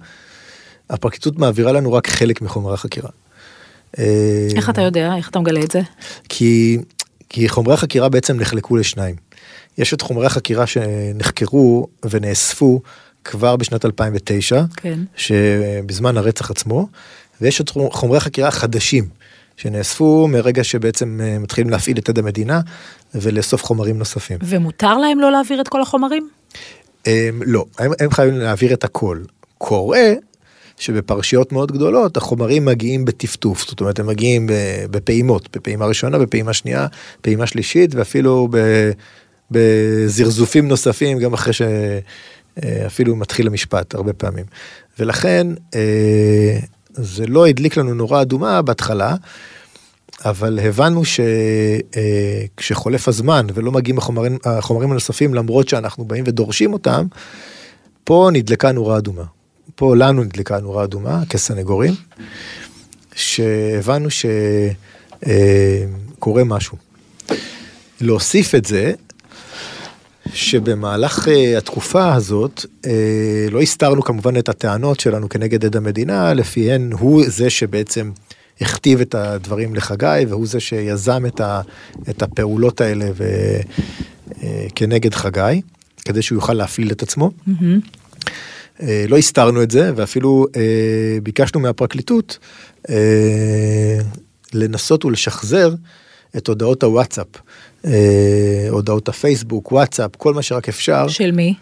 הפרקליטות 0.91 1.39
מעבירה 1.39 1.73
לנו 1.73 1.93
רק 1.93 2.09
חלק 2.09 2.43
מחומרי 2.43 2.75
החקירה. 2.75 3.11
אה, 3.99 4.49
איך 4.57 4.71
אתה 4.71 4.83
יודע? 4.83 5.17
איך 5.17 5.29
אתה 5.29 5.41
מגלה 5.41 5.61
את 5.61 5.71
זה? 5.71 5.81
כי, 6.29 6.79
כי 7.29 7.49
חומרי 7.49 7.75
החקירה 7.75 8.09
בעצם 8.09 8.41
נחלקו 8.41 8.77
לשניים. 8.77 9.15
יש 9.79 9.95
את 9.95 10.01
חומרי 10.01 10.27
החקירה 10.27 10.67
שנחקרו 10.67 11.87
ונאספו 12.11 12.81
כבר 13.25 13.57
בשנת 13.57 13.85
2009, 13.85 14.63
כן. 14.77 14.99
שבזמן 15.17 16.17
הרצח 16.17 16.51
עצמו, 16.51 16.89
ויש 17.41 17.61
את 17.61 17.71
חומרי 17.91 18.17
החקירה 18.17 18.49
החדשים, 18.49 19.09
שנאספו 19.57 20.29
מרגע 20.29 20.65
שבעצם 20.65 21.21
אה, 21.23 21.39
מתחילים 21.39 21.71
להפעיל 21.71 21.99
את 21.99 22.09
עד 22.09 22.19
המדינה 22.19 22.61
ולאסוף 23.15 23.65
חומרים 23.65 23.99
נוספים. 23.99 24.39
ומותר 24.43 24.99
להם 24.99 25.21
לא 25.21 25.33
להעביר 25.33 25.61
את 25.61 25.69
כל 25.69 25.83
החומרים? 25.83 26.29
הם, 27.07 27.43
לא, 27.47 27.65
הם, 27.79 27.91
הם 28.01 28.11
חייבים 28.11 28.39
להעביר 28.39 28.75
את 28.75 28.85
הכל. 28.85 29.19
קורה 29.59 30.13
שבפרשיות 30.79 31.53
מאוד 31.53 31.73
גדולות 31.73 32.17
החומרים 32.17 32.65
מגיעים 32.65 33.05
בטפטוף, 33.05 33.69
זאת 33.69 33.81
אומרת 33.81 33.99
הם 33.99 34.07
מגיעים 34.07 34.47
בפעימות, 34.91 35.57
בפעימה 35.57 35.87
ראשונה, 35.87 36.19
בפעימה 36.19 36.53
שנייה, 36.53 36.87
פעימה 37.21 37.47
שלישית 37.47 37.95
ואפילו 37.95 38.49
בזרזופים 39.51 40.69
נוספים 40.69 41.19
גם 41.19 41.33
אחרי 41.33 41.53
שאפילו 41.53 43.17
מתחיל 43.17 43.47
המשפט 43.47 43.95
הרבה 43.95 44.13
פעמים. 44.13 44.45
ולכן 44.99 45.47
אה, 45.75 46.59
זה 46.93 47.27
לא 47.27 47.47
הדליק 47.47 47.77
לנו 47.77 47.95
נורה 47.95 48.23
אדומה 48.23 48.63
בהתחלה. 48.63 49.15
אבל 50.25 50.59
הבנו 50.63 51.03
שכשחולף 52.55 53.09
הזמן 53.09 53.47
ולא 53.55 53.73
מגיעים 53.73 53.99
החומרים, 53.99 54.39
החומרים 54.45 54.91
הנוספים 54.91 55.35
למרות 55.35 55.69
שאנחנו 55.69 56.05
באים 56.05 56.25
ודורשים 56.27 56.73
אותם, 56.73 57.07
פה 58.05 58.31
נדלקה 58.33 58.73
נורה 58.73 58.99
אדומה. 58.99 59.25
פה 59.75 59.97
לנו 59.97 60.25
נדלקה 60.25 60.61
נורה 60.61 60.85
אדומה 60.85 61.23
כסנגורים, 61.29 61.95
שהבנו 63.15 64.09
שקורה 65.21 66.45
משהו. 66.45 66.77
להוסיף 68.01 68.55
את 68.55 68.65
זה, 68.65 68.93
שבמהלך 70.35 71.29
אה, 71.29 71.59
התקופה 71.59 72.15
הזאת 72.15 72.65
אה, 72.87 73.47
לא 73.51 73.61
הסתרנו 73.61 74.03
כמובן 74.03 74.37
את 74.37 74.49
הטענות 74.49 75.01
שלנו 75.01 75.29
כנגד 75.29 75.65
עד 75.65 75.77
המדינה, 75.77 76.35
לפיהן 76.35 76.93
הוא 76.93 77.23
זה 77.27 77.51
שבעצם 77.51 78.11
הכתיב 78.61 79.01
את 79.01 79.15
הדברים 79.15 79.75
לחגי, 79.75 80.25
והוא 80.29 80.47
זה 80.47 80.61
שיזם 80.61 81.27
את, 81.27 81.41
ה, 81.41 81.61
את 82.11 82.23
הפעולות 82.23 82.81
האלה 82.81 83.07
ו, 83.17 83.25
אה, 84.43 84.67
כנגד 84.75 85.15
חגי, 85.15 85.61
כדי 86.05 86.23
שהוא 86.23 86.37
יוכל 86.37 86.53
להפליל 86.53 86.91
את 86.91 87.03
עצמו. 87.03 87.31
אה, 87.49 87.55
לא 89.09 89.17
הסתרנו 89.17 89.63
את 89.63 89.71
זה, 89.71 89.91
ואפילו 89.97 90.47
אה, 90.57 90.63
ביקשנו 91.23 91.61
מהפרקליטות 91.61 92.39
אה, 92.91 93.99
לנסות 94.55 95.05
ולשחזר 95.05 95.75
את 96.37 96.49
הודעות 96.49 96.83
הוואטסאפ, 96.83 97.27
אה, 97.85 98.67
הודעות 98.71 99.09
הפייסבוק, 99.09 99.73
וואטסאפ, 99.73 100.17
כל 100.17 100.35
מה 100.35 100.43
שרק 100.43 100.69
אפשר. 100.69 101.09
של 101.09 101.31
מי? 101.31 101.55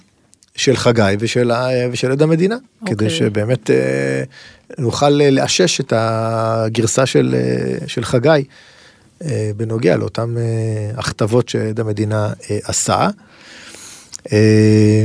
של 0.57 0.77
חגי 0.77 1.17
ושל, 1.19 1.51
ושל 1.93 2.13
עד 2.13 2.23
המדינה, 2.23 2.57
okay. 2.57 2.87
כדי 2.87 3.05
אוקיי. 3.05 3.19
שבאמת 3.19 3.71
אה, 3.71 4.23
נוכל 4.79 5.21
אה, 5.21 5.31
לאשש 5.31 5.81
את 5.81 5.93
הגרסה 5.97 7.07
של, 7.07 7.35
אה, 7.39 7.89
של 7.89 8.05
חגי 8.05 8.45
אה, 9.25 9.51
בנוגע 9.57 9.97
לאותן 9.97 10.35
אה, 10.39 10.43
הכתבות 10.97 11.49
שעד 11.49 11.81
המדינה 11.81 12.33
אה, 12.51 12.59
עשה. 12.65 13.09
אה, 14.33 15.05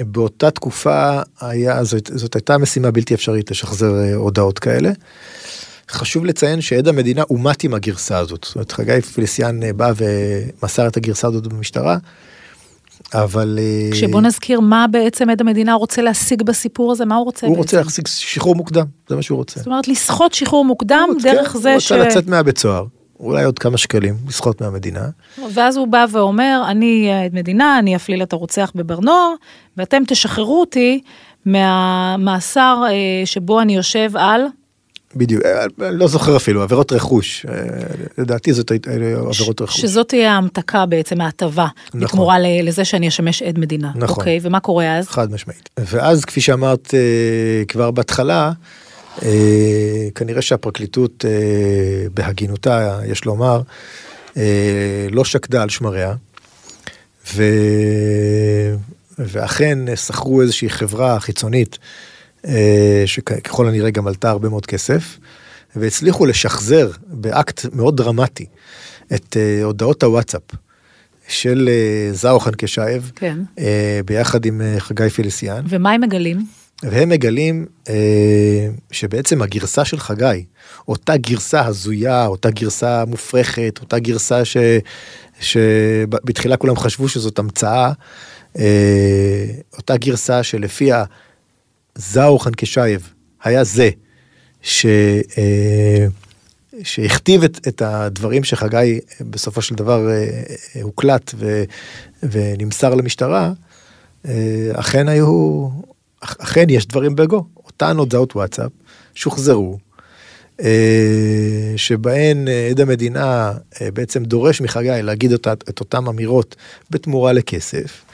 באותה 0.00 0.50
תקופה 0.50 1.20
היה, 1.40 1.84
זאת, 1.84 2.10
זאת 2.14 2.34
הייתה 2.34 2.58
משימה 2.58 2.90
בלתי 2.90 3.14
אפשרית 3.14 3.50
לשחזר 3.50 3.94
אה, 3.94 4.14
הודעות 4.14 4.58
כאלה. 4.58 4.90
חשוב 5.90 6.24
לציין 6.24 6.60
שעד 6.60 6.88
המדינה 6.88 7.22
אומת 7.30 7.64
עם 7.64 7.74
הגרסה 7.74 8.18
הזאת, 8.18 8.44
זאת 8.44 8.54
אומרת 8.54 8.72
חגי 8.72 9.02
פליסיאן 9.02 9.62
אה, 9.62 9.72
בא 9.72 9.92
ומסר 9.96 10.86
את 10.86 10.96
הגרסה 10.96 11.28
הזאת 11.28 11.46
במשטרה, 11.46 11.96
אבל... 13.14 13.58
אה, 13.62 13.88
כשבוא 13.92 14.20
נזכיר 14.20 14.60
מה 14.60 14.86
בעצם 14.90 15.30
עד 15.30 15.40
המדינה 15.40 15.74
רוצה 15.74 16.02
להשיג 16.02 16.42
בסיפור 16.42 16.92
הזה, 16.92 17.04
מה 17.04 17.16
הוא 17.16 17.24
רוצה 17.24 17.46
הוא 17.46 17.56
בעצם? 17.56 17.62
רוצה 17.62 17.82
להשיג 17.82 18.06
שחרור 18.06 18.54
מוקדם, 18.54 18.86
זה 19.08 19.16
מה 19.16 19.22
שהוא 19.22 19.36
רוצה. 19.36 19.60
זאת 19.60 19.66
אומרת, 19.66 19.88
לסחוט 19.88 20.32
שחרור 20.32 20.64
מוקדם 20.64 21.08
הוא 21.08 21.22
דרך 21.22 21.52
כן, 21.52 21.58
זה 21.58 21.72
הוא 21.72 21.80
ש... 21.80 21.92
רוצה 21.92 22.08
לצאת 22.08 22.26
מהבית 22.26 22.58
סוהר, 22.58 22.84
אולי 23.20 23.44
עוד 23.44 23.58
כמה 23.58 23.78
שקלים, 23.78 24.14
לסחוט 24.28 24.60
מהמדינה. 24.60 25.08
ואז 25.54 25.76
הוא 25.76 25.88
בא 25.88 26.06
ואומר, 26.12 26.62
אני 26.68 27.10
עד 27.24 27.34
מדינה, 27.34 27.78
אני 27.78 27.96
אפליל 27.96 28.22
את 28.22 28.32
הרוצח 28.32 28.72
בברנוע, 28.74 29.34
ואתם 29.76 30.02
תשחררו 30.06 30.60
אותי 30.60 31.00
מהמאסר 31.46 32.82
אה, 32.88 32.92
שבו 33.26 33.60
אני 33.60 33.76
יושב 33.76 34.10
על 34.16 34.40
בדיוק, 35.16 35.42
אה, 35.44 35.64
אני 35.88 35.98
לא 35.98 36.06
זוכר 36.08 36.36
אפילו, 36.36 36.62
עבירות 36.62 36.92
רכוש, 36.92 37.46
אה, 37.48 37.54
לדעתי 38.18 38.52
זאת 38.52 38.70
היית- 38.70 38.88
אלה 38.88 39.06
עבירות 39.28 39.60
רכוש. 39.62 39.80
שזאת 39.80 40.08
תהיה 40.08 40.32
ההמתקה 40.32 40.86
בעצם, 40.86 41.20
ההטבה, 41.20 41.66
נכון. 41.88 42.00
בתמורה 42.00 42.36
לזה 42.62 42.84
שאני 42.84 43.08
אשמש 43.08 43.42
עד 43.42 43.58
מדינה. 43.58 43.90
נכון. 43.94 44.08
אוקיי, 44.18 44.38
ומה 44.42 44.60
קורה 44.60 44.96
אז? 44.98 45.08
חד 45.08 45.32
משמעית. 45.32 45.70
ואז 45.78 46.24
כפי 46.24 46.40
שאמרת 46.40 46.94
אה, 46.94 47.64
כבר 47.68 47.90
בהתחלה, 47.90 48.46
אה, 48.46 48.52
כנראה 50.14 50.42
שהפרקליטות 50.42 51.24
אה, 51.24 52.08
בהגינותה, 52.14 53.00
יש 53.06 53.24
לומר, 53.24 53.62
אה, 54.36 55.06
לא 55.10 55.24
שקדה 55.24 55.62
על 55.62 55.68
שמריה, 55.68 56.14
ו... 57.34 57.42
ואכן 59.18 59.96
שכרו 59.96 60.42
איזושהי 60.42 60.70
חברה 60.70 61.20
חיצונית, 61.20 61.78
אה, 62.46 63.02
שככל 63.06 63.68
הנראה 63.68 63.90
גם 63.90 64.06
עלתה 64.06 64.30
הרבה 64.30 64.48
מאוד 64.48 64.66
כסף, 64.66 65.18
והצליחו 65.76 66.26
לשחזר 66.26 66.90
באקט 67.06 67.66
מאוד 67.72 67.96
דרמטי 67.96 68.46
את 69.14 69.36
אה, 69.36 69.64
הודעות 69.64 70.02
הוואטסאפ 70.02 70.42
של 71.28 71.68
אה, 71.68 72.12
זאו 72.12 72.40
חנקשייב, 72.40 73.12
כן. 73.14 73.38
אה, 73.58 74.00
ביחד 74.04 74.44
עם 74.44 74.60
אה, 74.60 74.80
חגי 74.80 75.10
פיליסיאן, 75.10 75.64
ומה 75.68 75.92
הם 75.92 76.00
מגלים? 76.00 76.46
והם 76.82 77.08
מגלים 77.08 77.66
אה, 77.88 78.68
שבעצם 78.90 79.42
הגרסה 79.42 79.84
של 79.84 79.98
חגי, 79.98 80.44
אותה 80.88 81.16
גרסה 81.16 81.66
הזויה, 81.66 82.26
אותה 82.26 82.50
גרסה 82.50 83.04
מופרכת, 83.04 83.78
אותה 83.80 83.98
גרסה 83.98 84.44
ש, 84.44 84.56
שבתחילה 85.40 86.56
כולם 86.56 86.76
חשבו 86.76 87.08
שזאת 87.08 87.38
המצאה, 87.38 87.92
אה, 88.58 89.46
אותה 89.76 89.96
גרסה 89.96 90.42
שלפיה 90.42 91.04
זאו 91.94 92.38
חנקשייב 92.38 93.12
היה 93.42 93.64
זה 93.64 93.90
ש... 94.62 94.86
אה, 95.38 96.06
שהכתיב 96.82 97.44
את, 97.44 97.68
את 97.68 97.82
הדברים 97.82 98.44
שחגי 98.44 99.00
בסופו 99.20 99.62
של 99.62 99.74
דבר 99.74 100.10
אה, 100.10 100.42
אה, 100.76 100.82
הוקלט 100.82 101.34
ו, 101.38 101.64
ונמסר 102.22 102.94
למשטרה, 102.94 103.52
אה, 104.28 104.70
אכן 104.74 105.08
היו, 105.08 105.68
אכן 106.20 106.70
יש 106.70 106.86
דברים 106.86 107.16
בגו. 107.16 107.44
אותן 107.66 107.96
הודעות 107.96 108.36
וואטסאפ 108.36 108.70
שוחזרו, 109.14 109.78
אה, 110.60 111.72
שבהן 111.76 112.48
אה, 112.48 112.68
עד 112.70 112.80
המדינה 112.80 113.52
אה, 113.80 113.90
בעצם 113.90 114.24
דורש 114.24 114.60
מחגי 114.60 115.02
להגיד 115.02 115.32
אותה, 115.32 115.52
את 115.52 115.80
אותן 115.80 116.06
אמירות 116.06 116.56
בתמורה 116.90 117.32
לכסף. 117.32 118.04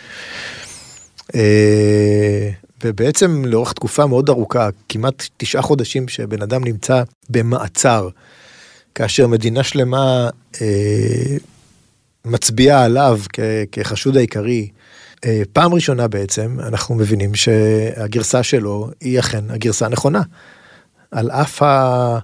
ובעצם 2.85 3.45
לאורך 3.45 3.73
תקופה 3.73 4.07
מאוד 4.07 4.29
ארוכה, 4.29 4.69
כמעט 4.89 5.29
תשעה 5.37 5.63
חודשים 5.63 6.09
שבן 6.09 6.43
אדם 6.43 6.65
נמצא 6.65 7.03
במעצר, 7.31 8.09
כאשר 8.95 9.27
מדינה 9.27 9.63
שלמה 9.63 10.29
אה, 10.61 11.37
מצביעה 12.25 12.85
עליו 12.85 13.21
כ- 13.33 13.41
כחשוד 13.73 14.17
העיקרי, 14.17 14.69
אה, 14.69 14.82
פעם 15.53 15.75
ראשונה 15.75 16.09
בעצם 16.09 16.57
אנחנו 16.61 16.95
מבינים 16.95 17.35
שהגרסה 17.35 18.43
שלו 18.43 18.91
היא 19.01 19.19
אכן 19.19 19.51
הגרסה 19.51 19.87
הנכונה. 19.87 20.23
על 21.11 21.31
אף 21.31 21.63
ה, 21.63 22.19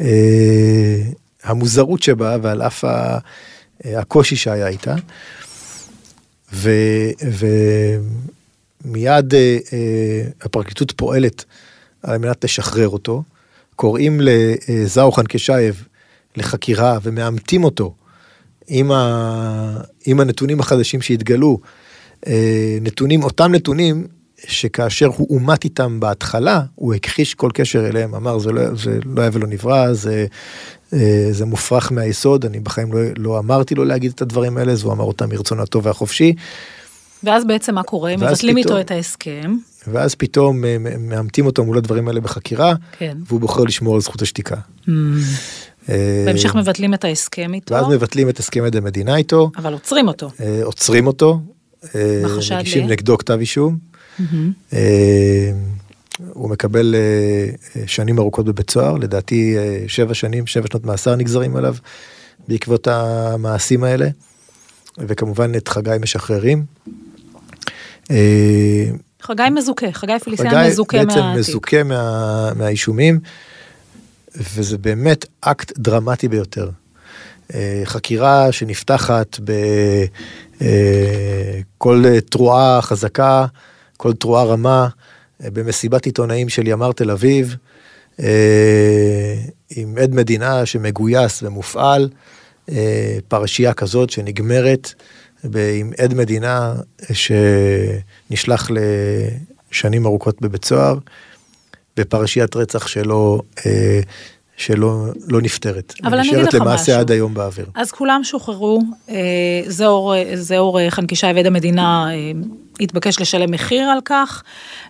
אה, 0.00 1.02
המוזרות 1.44 2.02
שבה 2.02 2.36
ועל 2.42 2.62
אף 2.62 2.84
ה, 2.84 3.18
אה, 3.84 4.00
הקושי 4.00 4.36
שהיה 4.36 4.68
איתה. 4.68 4.94
ו, 6.52 6.70
ומיד 8.84 9.34
אה, 9.34 9.58
אה, 9.72 10.22
הפרקליטות 10.42 10.92
פועלת 10.96 11.44
על 12.02 12.18
מנת 12.18 12.44
לשחרר 12.44 12.88
אותו. 12.88 13.22
קוראים 13.76 14.20
לזאו 14.22 15.12
חנקשייב 15.12 15.86
לחקירה 16.36 16.98
ומאמתים 17.02 17.64
אותו 17.64 17.94
עם, 18.66 18.92
ה, 18.92 19.80
עם 20.06 20.20
הנתונים 20.20 20.60
החדשים 20.60 21.02
שהתגלו. 21.02 21.58
אה, 22.26 22.78
נתונים, 22.80 23.22
אותם 23.22 23.52
נתונים 23.52 24.06
שכאשר 24.46 25.10
הוא 25.16 25.26
אומת 25.30 25.64
איתם 25.64 26.00
בהתחלה, 26.00 26.60
הוא 26.74 26.94
הכחיש 26.94 27.34
כל 27.34 27.50
קשר 27.54 27.88
אליהם, 27.88 28.14
אמר 28.14 28.38
זה 28.38 28.52
לא, 28.52 28.74
זה 28.74 28.98
לא 29.04 29.20
היה 29.20 29.30
ולא 29.32 29.46
נברא, 29.46 29.92
זה, 29.92 30.26
אה, 30.92 31.28
זה 31.30 31.44
מופרך 31.44 31.92
מהיסוד, 31.92 32.44
אני 32.44 32.60
בחיים 32.60 32.92
לא, 32.92 33.00
לא 33.16 33.38
אמרתי 33.38 33.74
לו 33.74 33.84
להגיד 33.84 34.12
את 34.14 34.22
הדברים 34.22 34.56
האלה, 34.56 34.72
אז 34.72 34.82
הוא 34.82 34.92
אמר 34.92 35.04
אותם 35.04 35.28
מרצון 35.28 35.60
הטוב 35.60 35.86
והחופשי, 35.86 36.34
ואז 37.24 37.44
בעצם 37.44 37.74
מה 37.74 37.82
קורה? 37.82 38.16
מבטלים 38.16 38.56
איתו 38.56 38.80
את 38.80 38.90
ההסכם. 38.90 39.56
ואז 39.86 40.14
פתאום 40.14 40.64
אה, 40.64 40.76
מאמתים 40.98 41.46
אותו 41.46 41.64
מול 41.64 41.78
הדברים 41.78 42.08
האלה 42.08 42.20
בחקירה, 42.20 42.74
כן. 42.98 43.16
והוא 43.26 43.40
בוחר 43.40 43.62
לשמור 43.62 43.94
על 43.94 44.00
זכות 44.00 44.22
השתיקה. 44.22 44.56
אה, 45.88 46.22
בהמשך 46.26 46.54
מבטלים 46.54 46.94
את 46.94 47.04
ההסכם 47.04 47.54
איתו, 47.54 47.74
ואז 47.74 47.86
מבטלים 47.88 48.28
את 48.28 48.38
הסכם 48.38 48.64
עד 48.64 48.76
המדינה 48.76 49.16
איתו, 49.16 49.50
אבל 49.56 49.72
עוצרים 49.72 50.08
אותו. 50.08 50.30
עוצרים 50.62 51.06
אותו, 51.06 51.40
מגישים 52.58 52.88
ל? 52.88 52.90
נגדו 52.90 53.18
כתב 53.18 53.38
אישום. 53.40 53.78
אה, 54.72 55.52
הוא 56.32 56.50
מקבל 56.50 56.94
אה, 56.94 57.00
אה, 57.76 57.86
שנים 57.86 58.18
ארוכות 58.18 58.46
בבית 58.46 58.70
סוהר, 58.70 58.94
לדעתי 58.94 59.56
אה, 59.58 59.84
שבע 59.88 60.14
שנים, 60.14 60.46
שבע 60.46 60.66
שנות 60.70 60.84
מאסר 60.84 61.16
נגזרים 61.16 61.56
עליו 61.56 61.74
בעקבות 62.48 62.88
המעשים 62.88 63.84
האלה, 63.84 64.08
וכמובן 64.98 65.54
את 65.56 65.68
חגי 65.68 65.90
משחררים. 66.00 66.64
אה, 68.10 68.84
חגי 69.22 69.42
מזוכה, 69.54 69.92
חגי 69.92 70.12
פיליסיאן 70.24 70.50
חגי 70.50 70.68
מזוכה 70.68 71.04
בעצם 71.04 71.20
מהתיק. 71.20 71.38
מזוכה 71.38 71.82
מה, 71.82 72.52
מהאישומים, 72.54 73.20
וזה 74.36 74.78
באמת 74.78 75.26
אקט 75.40 75.78
דרמטי 75.78 76.28
ביותר. 76.28 76.70
אה, 77.54 77.82
חקירה 77.84 78.52
שנפתחת 78.52 79.40
בכל 80.60 82.04
תרועה 82.30 82.82
חזקה, 82.82 83.46
כל 83.96 84.12
תרועה 84.12 84.44
רמה, 84.44 84.88
אה, 85.44 85.50
במסיבת 85.50 86.06
עיתונאים 86.06 86.48
של 86.48 86.66
ימ"ר 86.66 86.92
תל 86.92 87.10
אביב, 87.10 87.56
אה, 88.20 89.34
עם 89.70 89.98
עד 90.02 90.14
מדינה 90.14 90.66
שמגויס 90.66 91.42
ומופעל, 91.42 92.08
אה, 92.70 93.18
פרשייה 93.28 93.74
כזאת 93.74 94.10
שנגמרת 94.10 94.94
עם 95.54 95.92
עד 95.98 96.14
מדינה 96.14 96.74
שנשלח 97.12 98.70
לשנים 99.70 100.06
ארוכות 100.06 100.40
בבית 100.40 100.64
סוהר, 100.64 100.98
בפרשיית 101.96 102.56
רצח 102.56 102.86
שלא, 102.86 103.40
אה, 103.66 104.00
שלא 104.56 105.06
לא 105.28 105.40
נפתרת. 105.40 105.94
אבל 106.04 106.18
אני 106.18 106.28
אגיד 106.28 106.38
נשארת 106.38 106.54
לך 106.54 106.60
למעשה 106.60 106.82
משהו. 106.82 107.00
עד 107.00 107.10
היום 107.10 107.34
באוויר. 107.34 107.66
אז 107.74 107.92
כולם 107.92 108.24
שוחררו, 108.24 108.82
אה, 109.10 109.16
זהור, 109.66 110.14
זהור 110.34 110.80
אה, 110.80 110.90
חנקישי 110.90 111.26
ועד 111.26 111.46
המדינה 111.46 112.06
אה, 112.10 112.32
התבקש 112.80 113.20
לשלם 113.20 113.50
מחיר 113.50 113.82
על 113.82 113.98
כך, 114.04 114.42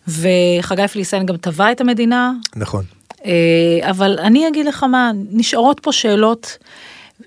וחגי 0.09 0.89
פליסיאן 0.89 1.27
גם 1.27 1.37
תבע 1.37 1.73
את 1.73 1.81
המדינה, 1.81 2.33
נכון. 2.57 2.85
אה, 3.27 3.91
אבל 3.91 4.19
אני 4.19 4.49
אגיד 4.49 4.67
לך 4.67 4.83
מה, 4.83 5.11
נשארות 5.31 5.81
פה 5.81 5.93
שאלות 5.93 6.59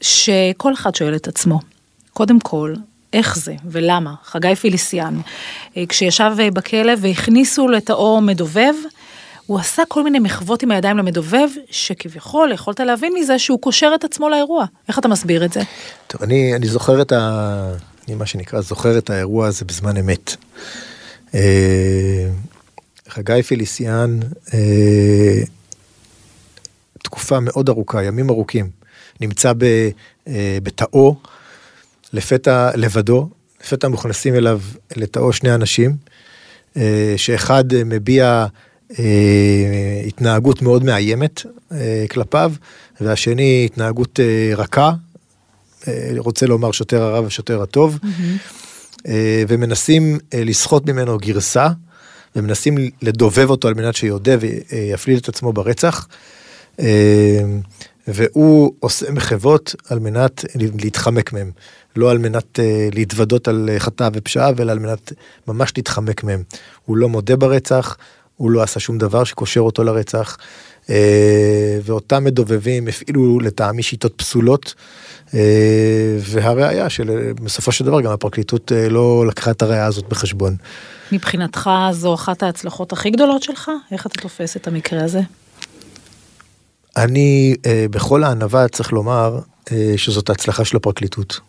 שכל 0.01 0.73
אחד 0.73 0.95
שואל 0.95 1.15
את 1.15 1.27
עצמו. 1.27 1.59
קודם 2.13 2.39
כל, 2.39 2.73
איך 3.13 3.37
זה 3.37 3.55
ולמה? 3.65 4.13
חגי 4.23 4.55
פיליסיאן, 4.55 5.19
אה, 5.77 5.83
כשישב 5.89 6.31
אה, 6.39 6.51
בכלא 6.51 6.93
והכניסו 6.97 7.67
לתאו 7.67 8.21
מדובב, 8.21 8.73
הוא 9.47 9.59
עשה 9.59 9.83
כל 9.87 10.03
מיני 10.03 10.19
מחוות 10.19 10.63
עם 10.63 10.71
הידיים 10.71 10.97
למדובב, 10.97 11.47
שכביכול 11.69 12.51
יכולת 12.51 12.79
להבין 12.79 13.13
מזה 13.19 13.39
שהוא 13.39 13.59
קושר 13.61 13.91
את 13.95 14.03
עצמו 14.03 14.29
לאירוע. 14.29 14.65
איך 14.87 14.99
אתה 14.99 15.07
מסביר 15.07 15.45
את 15.45 15.53
זה? 15.53 15.61
טוב, 16.07 16.23
אני, 16.23 16.55
אני 16.55 16.67
זוכר 16.67 17.01
את 17.01 17.11
ה... 17.11 17.73
אני 18.07 18.15
מה 18.15 18.25
שנקרא 18.25 18.61
זוכר 18.61 18.97
את 18.97 19.09
האירוע 19.09 19.47
הזה 19.47 19.65
בזמן 19.65 19.97
אמת. 19.97 20.35
אה, 21.35 22.29
חגי 23.09 23.43
פיליסיאן, 23.43 24.19
אה, 24.53 25.41
תקופה 27.03 27.39
מאוד 27.39 27.69
ארוכה, 27.69 28.03
ימים 28.03 28.29
ארוכים, 28.29 28.69
נמצא 29.21 29.51
אה, 30.27 30.57
בתאו, 30.63 31.15
לפתע 32.13 32.69
לבדו, 32.75 33.29
לפתע 33.61 33.87
מוכנסים 33.87 34.35
אליו 34.35 34.61
לתאו 34.95 35.33
שני 35.33 35.53
אנשים, 35.53 35.95
שאחד 37.17 37.63
מביע 37.85 38.45
אה, 38.99 40.01
התנהגות 40.07 40.61
מאוד 40.61 40.83
מאיימת 40.83 41.41
אה, 41.71 42.05
כלפיו, 42.11 42.51
והשני 43.01 43.63
התנהגות 43.65 44.19
אה, 44.19 44.51
רכה, 44.55 44.91
אה, 45.87 46.09
רוצה 46.17 46.45
לומר 46.45 46.71
שוטר 46.71 47.01
הרע 47.01 47.21
ושוטר 47.21 47.61
הטוב, 47.61 47.99
אה, 49.07 49.43
ומנסים 49.47 50.17
אה, 50.33 50.43
לסחוט 50.43 50.89
ממנו 50.89 51.17
גרסה, 51.17 51.67
ומנסים 52.35 52.77
לדובב 53.01 53.49
אותו 53.49 53.67
על 53.67 53.73
מנת 53.73 53.95
שיודה 53.95 54.31
ויפליל 54.39 55.17
את 55.17 55.29
עצמו 55.29 55.53
ברצח. 55.53 56.07
אה, 56.79 57.41
והוא 58.07 58.73
עושה 58.79 59.11
מחוות 59.11 59.75
על 59.89 59.99
מנת 59.99 60.45
להתחמק 60.55 61.33
מהם, 61.33 61.51
לא 61.95 62.11
על 62.11 62.17
מנת 62.17 62.59
אה, 62.59 62.89
להתוודות 62.93 63.47
על 63.47 63.69
חטא 63.77 64.09
ופשעה, 64.13 64.51
אלא 64.59 64.71
על 64.71 64.79
מנת 64.79 65.13
ממש 65.47 65.73
להתחמק 65.77 66.23
מהם. 66.23 66.43
הוא 66.85 66.97
לא 66.97 67.09
מודה 67.09 67.35
ברצח, 67.35 67.97
הוא 68.37 68.51
לא 68.51 68.63
עשה 68.63 68.79
שום 68.79 68.97
דבר 68.97 69.23
שקושר 69.23 69.59
אותו 69.59 69.83
לרצח, 69.83 70.37
אה, 70.89 71.79
ואותם 71.83 72.23
מדובבים 72.23 72.87
הפעילו 72.87 73.39
לטעמי 73.39 73.83
שיטות 73.83 74.13
פסולות. 74.15 74.73
אה, 75.33 75.39
והראיה 76.19 76.89
שבסופו 76.89 77.71
של 77.71 77.85
דבר 77.85 78.01
גם 78.01 78.11
הפרקליטות 78.11 78.71
אה, 78.71 78.89
לא 78.89 79.27
לקחה 79.27 79.51
את 79.51 79.61
הראיה 79.61 79.85
הזאת 79.85 80.07
בחשבון. 80.09 80.55
מבחינתך 81.11 81.69
זו 81.91 82.13
אחת 82.13 82.43
ההצלחות 82.43 82.93
הכי 82.93 83.09
גדולות 83.09 83.43
שלך? 83.43 83.71
איך 83.91 84.07
אתה 84.07 84.21
תופס 84.21 84.57
את 84.57 84.67
המקרה 84.67 85.03
הזה? 85.03 85.21
אני 86.97 87.55
בכל 87.91 88.23
הענווה 88.23 88.67
צריך 88.67 88.91
לומר 88.93 89.39
שזאת 89.97 90.29
ההצלחה 90.29 90.65
של 90.65 90.77
הפרקליטות. 90.77 91.39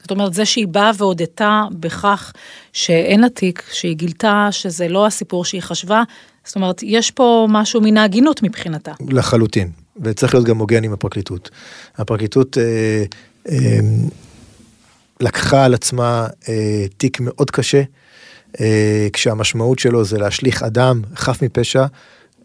זאת 0.00 0.10
אומרת, 0.10 0.34
זה 0.34 0.44
שהיא 0.44 0.68
באה 0.68 0.90
והודתה 0.96 1.62
בכך 1.72 2.32
שאין 2.72 3.20
לה 3.20 3.28
תיק, 3.28 3.62
שהיא 3.72 3.96
גילתה 3.96 4.48
שזה 4.50 4.88
לא 4.88 5.06
הסיפור 5.06 5.44
שהיא 5.44 5.62
חשבה, 5.62 6.02
זאת 6.44 6.56
אומרת, 6.56 6.80
יש 6.82 7.10
פה 7.10 7.46
משהו 7.50 7.80
מן 7.80 7.96
ההגינות 7.96 8.42
מבחינתה. 8.42 8.92
לחלוטין. 9.08 9.70
וצריך 10.02 10.34
להיות 10.34 10.46
גם 10.46 10.58
הוגן 10.58 10.84
עם 10.84 10.92
הפרקליטות. 10.92 11.50
הפרקליטות 11.96 12.58
אה, 12.58 13.04
אה, 13.48 13.78
לקחה 15.20 15.64
על 15.64 15.74
עצמה 15.74 16.26
אה, 16.48 16.86
תיק 16.96 17.20
מאוד 17.20 17.50
קשה, 17.50 17.82
אה, 18.60 19.08
כשהמשמעות 19.12 19.78
שלו 19.78 20.04
זה 20.04 20.18
להשליך 20.18 20.62
אדם 20.62 21.02
חף 21.16 21.42
מפשע 21.42 21.86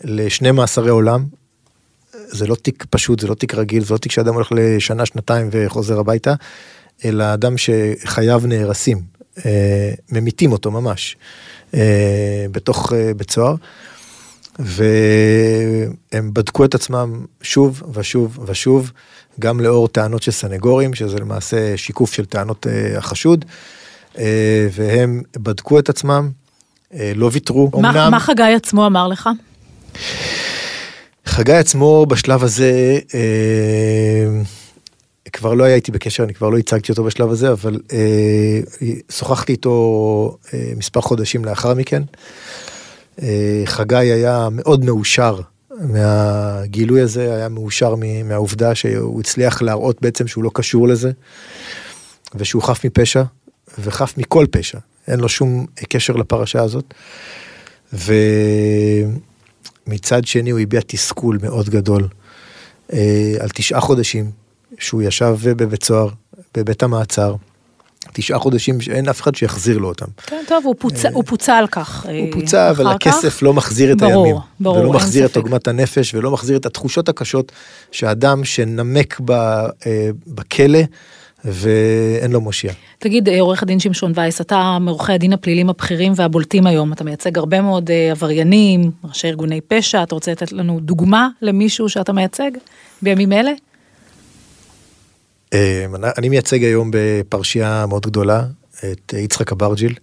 לשני 0.03 0.51
מאסרי 0.51 0.89
עולם. 0.89 1.25
זה 2.33 2.47
לא 2.47 2.55
תיק 2.55 2.85
פשוט, 2.89 3.19
זה 3.19 3.27
לא 3.27 3.33
תיק 3.33 3.55
רגיל, 3.55 3.83
זה 3.83 3.93
לא 3.93 3.97
תיק 3.97 4.11
שאדם 4.11 4.33
הולך 4.33 4.51
לשנה, 4.55 5.05
שנתיים 5.05 5.49
וחוזר 5.51 5.99
הביתה, 5.99 6.33
אלא 7.05 7.33
אדם 7.33 7.55
שחייו 7.57 8.41
נהרסים, 8.45 9.01
אה, 9.45 9.91
ממיתים 10.11 10.51
אותו 10.51 10.71
ממש, 10.71 11.17
אה, 11.73 12.45
בתוך 12.51 12.93
אה, 12.93 13.13
בית 13.13 13.31
סוהר. 13.31 13.55
והם 14.59 16.33
בדקו 16.33 16.65
את 16.65 16.75
עצמם 16.75 17.25
שוב 17.41 17.83
ושוב 17.93 18.39
ושוב, 18.45 18.91
גם 19.39 19.59
לאור 19.59 19.87
טענות 19.87 20.23
של 20.23 20.31
סנגורים, 20.31 20.93
שזה 20.93 21.17
למעשה 21.17 21.77
שיקוף 21.77 22.13
של 22.13 22.25
טענות 22.25 22.67
החשוד, 22.97 23.45
והם 24.73 25.21
בדקו 25.37 25.79
את 25.79 25.89
עצמם, 25.89 26.29
לא 27.15 27.29
ויתרו. 27.33 27.69
מה, 27.73 27.77
אומנם, 27.77 28.11
מה 28.11 28.19
חגי 28.19 28.43
עצמו 28.43 28.85
אמר 28.85 29.07
לך? 29.07 29.29
חגי 31.25 31.53
עצמו 31.53 32.05
בשלב 32.05 32.43
הזה, 32.43 32.99
uh, 33.07 33.13
כבר 35.33 35.53
לא 35.53 35.63
היה 35.63 35.75
איתי 35.75 35.91
בקשר, 35.91 36.23
אני 36.23 36.33
כבר 36.33 36.49
לא 36.49 36.57
הצגתי 36.57 36.91
אותו 36.91 37.03
בשלב 37.03 37.31
הזה, 37.31 37.51
אבל 37.51 37.79
uh, 37.87 37.93
שוחחתי 39.11 39.51
איתו 39.51 40.37
uh, 40.45 40.49
מספר 40.77 41.01
חודשים 41.01 41.45
לאחר 41.45 41.73
מכן. 41.73 42.03
אה, 43.21 43.61
חגי 43.65 43.95
היה 43.95 44.47
מאוד 44.51 44.85
מאושר 44.85 45.39
מהגילוי 45.79 47.01
הזה, 47.01 47.35
היה 47.35 47.49
מאושר 47.49 47.95
מהעובדה 48.25 48.75
שהוא 48.75 49.19
הצליח 49.19 49.61
להראות 49.61 50.01
בעצם 50.01 50.27
שהוא 50.27 50.43
לא 50.43 50.51
קשור 50.53 50.87
לזה, 50.87 51.11
ושהוא 52.35 52.63
חף 52.63 52.85
מפשע, 52.85 53.23
וחף 53.79 54.17
מכל 54.17 54.45
פשע, 54.51 54.77
אין 55.07 55.19
לו 55.19 55.29
שום 55.29 55.65
קשר 55.89 56.13
לפרשה 56.13 56.61
הזאת. 56.61 56.93
ומצד 59.87 60.25
שני 60.25 60.49
הוא 60.49 60.59
הביע 60.59 60.81
תסכול 60.87 61.39
מאוד 61.41 61.69
גדול 61.69 62.07
אה, 62.93 63.33
על 63.39 63.49
תשעה 63.49 63.81
חודשים 63.81 64.31
שהוא 64.79 65.01
ישב 65.01 65.37
בבית 65.43 65.83
סוהר, 65.83 66.09
בבית 66.57 66.83
המעצר. 66.83 67.35
תשעה 68.13 68.39
חודשים 68.39 68.81
שאין 68.81 69.09
אף 69.09 69.21
אחד 69.21 69.35
שיחזיר 69.35 69.77
לו 69.77 69.87
אותם. 69.87 70.05
כן, 70.25 70.43
טוב, 70.47 70.65
הוא 70.65 70.75
פוצע, 70.79 71.09
הוא 71.13 71.23
פוצע 71.27 71.57
על 71.57 71.67
כך. 71.67 72.05
הוא 72.05 72.41
פוצע, 72.41 72.69
אבל 72.69 72.87
הכסף 72.87 73.41
לא 73.41 73.53
מחזיר 73.53 73.91
את 73.91 73.97
ברור, 73.97 74.25
הימים. 74.25 74.41
ברור, 74.59 74.77
ולא 74.77 74.93
מחזיר 74.93 75.25
את 75.25 75.37
עוגמת 75.37 75.67
הנפש, 75.67 76.13
ולא 76.13 76.31
מחזיר 76.31 76.57
את 76.57 76.65
התחושות 76.65 77.09
הקשות 77.09 77.51
שאדם 77.91 78.43
שנמק 78.43 79.21
ב, 79.25 79.31
אה, 79.31 79.69
בכלא, 80.27 80.79
ואין 81.45 82.31
לו 82.31 82.41
מושיע. 82.41 82.73
תגיד, 82.99 83.29
אה, 83.29 83.41
עורך 83.41 83.63
הדין 83.63 83.79
שמשון 83.79 84.11
וייס, 84.15 84.41
אתה 84.41 84.77
מעורכי 84.81 85.13
הדין 85.13 85.33
הפליליים 85.33 85.69
הבכירים 85.69 86.13
והבולטים 86.15 86.67
היום, 86.67 86.93
אתה 86.93 87.03
מייצג 87.03 87.37
הרבה 87.37 87.61
מאוד 87.61 87.91
אה, 87.91 88.11
עבריינים, 88.11 88.91
ראשי 89.03 89.27
ארגוני 89.27 89.61
פשע, 89.61 90.03
אתה 90.03 90.15
רוצה 90.15 90.31
לתת 90.31 90.51
לנו 90.51 90.79
דוגמה 90.79 91.29
למישהו 91.41 91.89
שאתה 91.89 92.13
מייצג 92.13 92.51
בימים 93.01 93.33
אלה? 93.33 93.51
אמ, 95.53 95.59
אני 96.17 96.29
מייצג 96.29 96.63
היום 96.63 96.91
בפרשייה 96.93 97.85
מאוד 97.89 98.05
גדולה 98.05 98.43
את 98.91 99.13
יצחק 99.17 99.51
אברג'יל, 99.51 99.91
אה, 99.91 99.95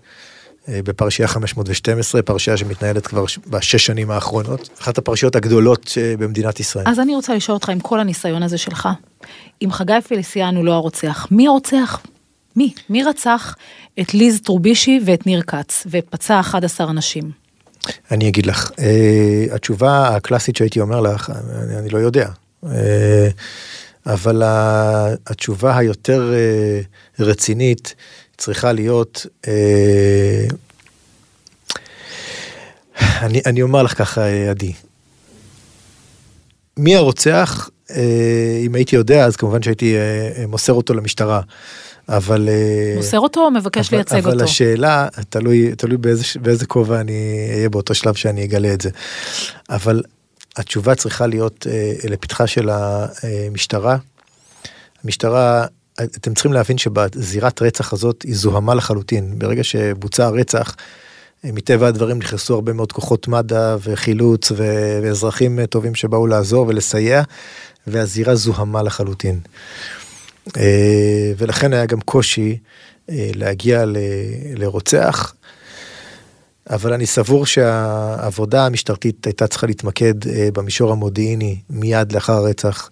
בפרשייה 0.69 1.29
512, 1.29 2.23
פרשייה 2.23 2.57
שמתנהלת 2.57 3.07
כבר 3.07 3.25
בשש 3.47 3.87
שנים 3.87 4.11
האחרונות, 4.11 4.69
אחת 4.81 4.99
הפרשיות 4.99 5.37
הגדולות 5.37 5.95
אה, 6.01 6.15
במדינת 6.19 6.61
ישראל. 6.61 6.85
אז 6.89 7.01
אני 7.01 7.15
רוצה 7.15 7.35
לשאול 7.35 7.55
אותך 7.55 7.69
עם 7.69 7.81
כל 7.81 8.01
הניסיון 8.01 8.43
הזה 8.43 8.59
שלך, 8.59 8.89
אם 9.63 9.73
חגי 9.73 9.93
פליסיאן 10.09 10.57
הוא 10.57 10.65
לא 10.65 10.73
הרוצח, 10.73 11.27
מי 11.31 11.49
הרוצח? 11.49 12.01
מי? 12.57 12.73
מי 12.89 13.05
רצח 13.05 13.57
את 14.01 14.15
ליז 14.15 14.41
טרובישי 14.41 15.01
ואת 15.07 15.27
ניר 15.27 15.43
כץ 15.43 15.87
ופצע 15.91 16.41
11 16.41 16.91
אנשים? 16.91 17.31
אני 18.11 18.29
אגיד 18.29 18.47
לך, 18.47 18.71
uh, 18.71 19.55
התשובה 19.55 20.09
הקלאסית 20.09 20.57
שהייתי 20.57 20.81
אומר 20.81 21.01
לך, 21.01 21.33
אני, 21.65 21.79
אני 21.79 21.89
לא 21.89 21.99
יודע. 21.99 22.29
Uh, 22.65 22.69
אבל 24.07 24.43
התשובה 25.27 25.79
היותר 25.79 26.33
אה, 26.35 26.81
רצינית 27.19 27.95
צריכה 28.41 28.73
להיות, 28.73 29.27
אה, 29.49 30.45
אני, 33.01 33.41
אני 33.47 33.63
אומר 33.63 33.83
לך 33.83 33.99
ככה, 33.99 34.21
אה, 34.21 34.51
עדי, 34.51 34.73
מי 36.77 36.97
הרוצח, 36.97 37.71
אם 38.67 38.75
הייתי 38.75 38.97
יודע, 38.97 39.25
אז 39.25 39.37
כמובן 39.37 39.63
שהייתי 39.63 39.95
מוסר 40.49 40.73
אותו 40.73 40.95
למשטרה. 40.95 41.41
אבל... 42.09 42.49
מוסר 42.97 43.19
אותו 43.19 43.41
או 43.41 43.51
מבקש 43.51 43.89
אבל, 43.89 43.97
לייצג 43.97 44.17
אבל 44.17 44.27
אותו? 44.27 44.37
אבל 44.37 44.45
השאלה, 44.45 45.09
תלוי, 45.29 45.75
תלוי 45.77 45.97
באיזה, 45.97 46.25
באיזה 46.43 46.67
כובע 46.67 47.01
אני 47.01 47.49
אהיה 47.55 47.69
באותו 47.69 47.95
שלב 47.95 48.15
שאני 48.15 48.45
אגלה 48.45 48.75
את 48.75 48.81
זה. 48.81 48.91
אבל 49.71 50.03
התשובה 50.57 50.95
צריכה 50.95 51.27
להיות 51.27 51.67
אה, 51.71 51.93
לפתחה 52.11 52.47
של 52.47 52.71
המשטרה. 52.73 53.97
המשטרה, 55.05 55.67
אתם 56.05 56.35
צריכים 56.35 56.53
להבין 56.53 56.79
שבזירת 56.79 57.63
רצח 57.63 57.93
הזאת 57.93 58.23
היא 58.23 58.35
זוהמה 58.37 58.75
לחלוטין. 58.75 59.39
ברגע 59.39 59.65
שבוצע 59.65 60.27
הרצח, 60.27 60.77
אה, 61.45 61.51
מטבע 61.53 61.87
הדברים 61.87 62.19
נכנסו 62.19 62.55
הרבה 62.55 62.73
מאוד 62.73 62.93
כוחות 62.93 63.29
מד"א 63.29 63.77
וחילוץ 63.83 64.53
ואזרחים 64.57 65.67
טובים 65.67 65.95
שבאו 65.95 66.27
לעזור 66.27 66.67
ולסייע, 66.69 67.23
והזירה 67.87 68.35
זוהמה 68.35 68.83
לחלוטין. 68.83 69.41
אה, 70.57 71.33
ולכן 71.39 71.73
היה 71.73 71.87
גם 71.87 72.01
קושי 72.01 72.59
להגיע 73.09 73.85
לרוצח. 74.55 75.35
אבל 76.71 76.93
אני 76.93 77.07
סבור 77.07 77.47
שהעבודה 77.47 78.67
המשטרתית 78.67 79.27
הייתה 79.27 79.47
צריכה 79.47 79.67
להתמקד 79.67 80.29
אה, 80.29 80.49
במישור 80.55 80.93
המודיעיני 80.93 81.59
מיד 81.71 82.13
לאחר 82.13 82.33
הרצח. 82.33 82.91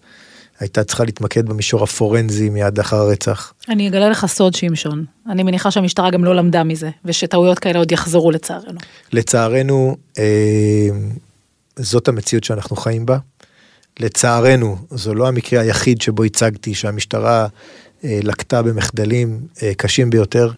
הייתה 0.60 0.84
צריכה 0.84 1.04
להתמקד 1.04 1.46
במישור 1.46 1.82
הפורנזי 1.82 2.48
מיד 2.48 2.78
לאחר 2.78 2.96
הרצח. 2.96 3.52
אני 3.68 3.88
אגלה 3.88 4.08
לך 4.08 4.26
סוד 4.26 4.54
שמשון, 4.54 5.04
אני 5.28 5.42
מניחה 5.42 5.70
שהמשטרה 5.70 6.10
גם 6.10 6.24
לא 6.24 6.36
למדה 6.36 6.64
מזה, 6.64 6.90
ושטעויות 7.04 7.58
כאלה 7.58 7.78
עוד 7.78 7.92
יחזרו 7.92 8.30
לצערנו. 8.30 8.78
לצערנו, 9.12 9.96
אה, 10.18 10.88
זאת 11.76 12.08
המציאות 12.08 12.44
שאנחנו 12.44 12.76
חיים 12.76 13.06
בה. 13.06 13.18
לצערנו, 14.00 14.76
זו 14.90 15.14
לא 15.14 15.28
המקרה 15.28 15.60
היחיד 15.60 16.02
שבו 16.02 16.24
הצגתי 16.24 16.74
שהמשטרה 16.74 17.46
אה, 18.04 18.20
לקטה 18.22 18.62
במחדלים 18.62 19.40
אה, 19.62 19.72
קשים 19.76 20.10
ביותר. 20.10 20.50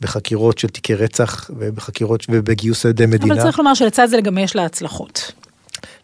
בחקירות 0.00 0.58
של 0.58 0.68
תיקי 0.68 0.94
רצח 0.94 1.50
ובחקירות 1.56 2.26
ובגיוס 2.30 2.84
על 2.84 2.90
ידי 2.90 3.06
מדינה. 3.06 3.34
אבל 3.34 3.42
צריך 3.42 3.58
לומר 3.58 3.74
שלצד 3.74 4.06
זה 4.06 4.20
גם 4.20 4.38
יש 4.38 4.56
לה 4.56 4.64
הצלחות. 4.64 5.32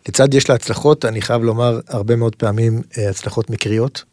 לצד 0.08 0.34
יש 0.34 0.48
לה 0.48 0.54
הצלחות, 0.54 1.04
אני 1.04 1.22
חייב 1.22 1.42
לומר 1.42 1.80
הרבה 1.88 2.16
מאוד 2.16 2.36
פעמים 2.36 2.82
אה, 2.98 3.10
הצלחות 3.10 3.50
מקריות. 3.50 4.04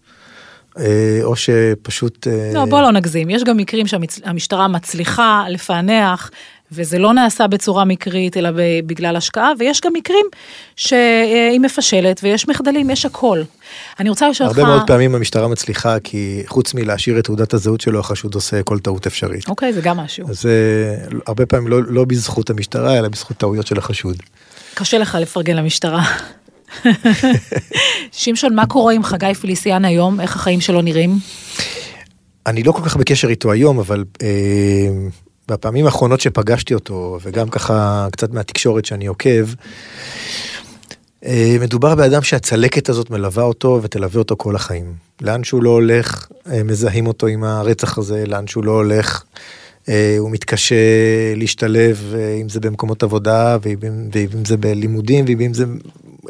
אה, 0.79 1.19
או 1.23 1.35
שפשוט... 1.35 2.27
אה, 2.27 2.51
לא, 2.53 2.65
בוא 2.65 2.81
לא 2.81 2.91
נגזים, 2.91 3.29
יש 3.29 3.43
גם 3.43 3.57
מקרים 3.57 3.87
שהמשטרה 3.87 4.67
מצליחה 4.67 5.45
לפענח 5.49 6.31
וזה 6.71 6.99
לא 6.99 7.13
נעשה 7.13 7.47
בצורה 7.47 7.85
מקרית, 7.85 8.37
אלא 8.37 8.49
בגלל 8.85 9.15
השקעה, 9.15 9.51
ויש 9.59 9.81
גם 9.81 9.93
מקרים 9.93 10.25
שהיא 10.75 11.59
מפשלת, 11.59 12.19
ויש 12.23 12.47
מחדלים, 12.47 12.89
יש 12.89 13.05
הכל. 13.05 13.41
אני 13.99 14.09
רוצה 14.09 14.29
לשאול 14.29 14.49
אותך... 14.49 14.59
הרבה 14.59 14.71
מאוד 14.71 14.87
פעמים 14.87 15.15
המשטרה 15.15 15.47
מצליחה, 15.47 15.99
כי 15.99 16.43
חוץ 16.47 16.73
מלהשאיר 16.73 17.19
את 17.19 17.23
תעודת 17.23 17.53
הזהות 17.53 17.81
שלו, 17.81 17.99
החשוד 17.99 18.35
עושה 18.35 18.63
כל 18.63 18.79
טעות 18.79 19.07
אפשרית. 19.07 19.47
אוקיי, 19.47 19.73
זה 19.73 19.81
גם 19.81 19.97
משהו. 19.97 20.33
זה 20.33 20.95
הרבה 21.27 21.45
פעמים 21.45 21.67
לא, 21.67 21.83
לא 21.83 22.05
בזכות 22.05 22.49
המשטרה, 22.49 22.97
אלא 22.97 23.07
בזכות 23.07 23.37
טעויות 23.37 23.67
של 23.67 23.77
החשוד. 23.77 24.17
קשה 24.73 24.97
לך 24.97 25.17
לפרגן 25.21 25.55
למשטרה. 25.55 26.03
שמשון, 28.11 28.55
מה 28.55 28.65
קורה 28.65 28.93
עם 28.93 29.03
חגי 29.03 29.33
פיליסיאן 29.41 29.85
היום? 29.85 30.19
איך 30.19 30.35
החיים 30.35 30.61
שלו 30.61 30.81
נראים? 30.81 31.17
אני 32.45 32.63
לא 32.63 32.71
כל 32.71 32.81
כך 32.85 32.97
בקשר 32.97 33.29
איתו 33.29 33.51
היום, 33.51 33.79
אבל 33.79 34.03
אה, 34.21 34.27
בפעמים 35.47 35.85
האחרונות 35.85 36.21
שפגשתי 36.21 36.73
אותו, 36.73 37.19
וגם 37.21 37.49
ככה 37.49 38.07
קצת 38.11 38.31
מהתקשורת 38.33 38.85
שאני 38.85 39.05
עוקב, 39.05 39.47
אה, 41.25 41.57
מדובר 41.61 41.95
באדם 41.95 42.21
שהצלקת 42.21 42.89
הזאת 42.89 43.09
מלווה 43.09 43.43
אותו 43.43 43.79
ותלווה 43.81 44.19
אותו 44.19 44.35
כל 44.37 44.55
החיים. 44.55 44.93
לאן 45.21 45.43
שהוא 45.43 45.63
לא 45.63 45.69
הולך, 45.69 46.27
אה, 46.51 46.63
מזהים 46.63 47.07
אותו 47.07 47.27
עם 47.27 47.43
הרצח 47.43 47.97
הזה, 47.97 48.23
לאן 48.27 48.47
שהוא 48.47 48.63
לא 48.63 48.71
הולך, 48.71 49.23
הוא 50.19 50.31
מתקשה 50.31 50.75
להשתלב, 51.35 52.13
אם 52.41 52.49
זה 52.49 52.59
במקומות 52.59 53.03
עבודה, 53.03 53.57
ואם 53.61 54.45
זה 54.45 54.57
בלימודים, 54.57 55.25
ואם 55.39 55.53
זה... 55.53 55.65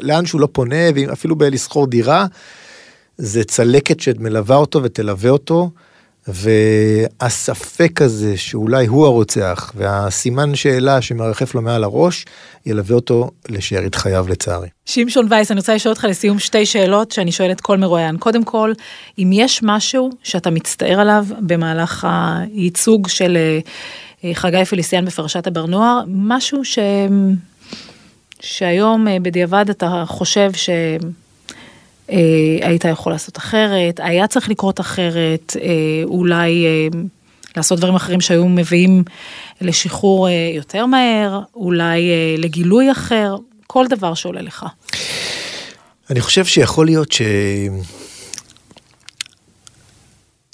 לאן 0.00 0.26
שהוא 0.26 0.40
לא 0.40 0.48
פונה, 0.52 0.76
ואפילו 0.94 1.36
בלסחור 1.36 1.86
דירה, 1.86 2.26
זה 3.18 3.44
צלקת 3.44 4.00
שמלווה 4.00 4.56
אותו 4.56 4.82
ותלווה 4.82 5.30
אותו. 5.30 5.70
והספק 6.28 8.02
הזה 8.02 8.36
שאולי 8.36 8.86
הוא 8.86 9.06
הרוצח 9.06 9.72
והסימן 9.76 10.54
שאלה 10.54 11.02
שמרחף 11.02 11.54
לו 11.54 11.62
מעל 11.62 11.84
הראש 11.84 12.24
ילווה 12.66 12.94
אותו 12.96 13.30
לשארית 13.48 13.94
חייו 13.94 14.26
לצערי. 14.28 14.68
שמשון 14.86 15.26
וייס, 15.30 15.50
אני 15.50 15.60
רוצה 15.60 15.74
לשאול 15.74 15.92
אותך 15.92 16.04
לסיום 16.04 16.38
שתי 16.38 16.66
שאלות 16.66 17.10
שאני 17.10 17.32
שואלת 17.32 17.60
כל 17.60 17.78
מרואיין. 17.78 18.16
קודם 18.16 18.44
כל, 18.44 18.72
אם 19.18 19.30
יש 19.32 19.60
משהו 19.62 20.10
שאתה 20.22 20.50
מצטער 20.50 21.00
עליו 21.00 21.26
במהלך 21.40 22.06
הייצוג 22.10 23.08
של 23.08 23.38
אה, 24.24 24.34
חגי 24.34 24.64
פליסיאן 24.64 25.04
בפרשת 25.04 25.46
הבר 25.46 25.66
נוער, 25.66 26.00
משהו 26.06 26.64
ש... 26.64 26.78
שהיום 28.40 29.08
אה, 29.08 29.16
בדיעבד 29.22 29.70
אתה 29.70 30.04
חושב 30.06 30.52
ש... 30.52 30.70
אה, 32.12 32.68
היית 32.68 32.84
יכול 32.84 33.12
לעשות 33.12 33.38
אחרת, 33.38 34.00
היה 34.02 34.26
צריך 34.26 34.48
לקרות 34.48 34.80
אחרת, 34.80 35.56
אה, 35.62 35.70
אולי 36.04 36.66
אה, 36.66 37.00
לעשות 37.56 37.78
דברים 37.78 37.94
אחרים 37.94 38.20
שהיו 38.20 38.48
מביאים 38.48 39.04
לשחרור 39.60 40.28
יותר 40.54 40.86
מהר, 40.86 41.40
אולי 41.54 42.10
לגילוי 42.38 42.92
אחר, 42.92 43.36
כל 43.66 43.86
דבר 43.88 44.14
שעולה 44.14 44.42
לך. 44.42 44.66
אני 46.10 46.20
חושב 46.20 46.44
שיכול 46.44 46.86
להיות 46.86 47.12
ש... 47.12 47.22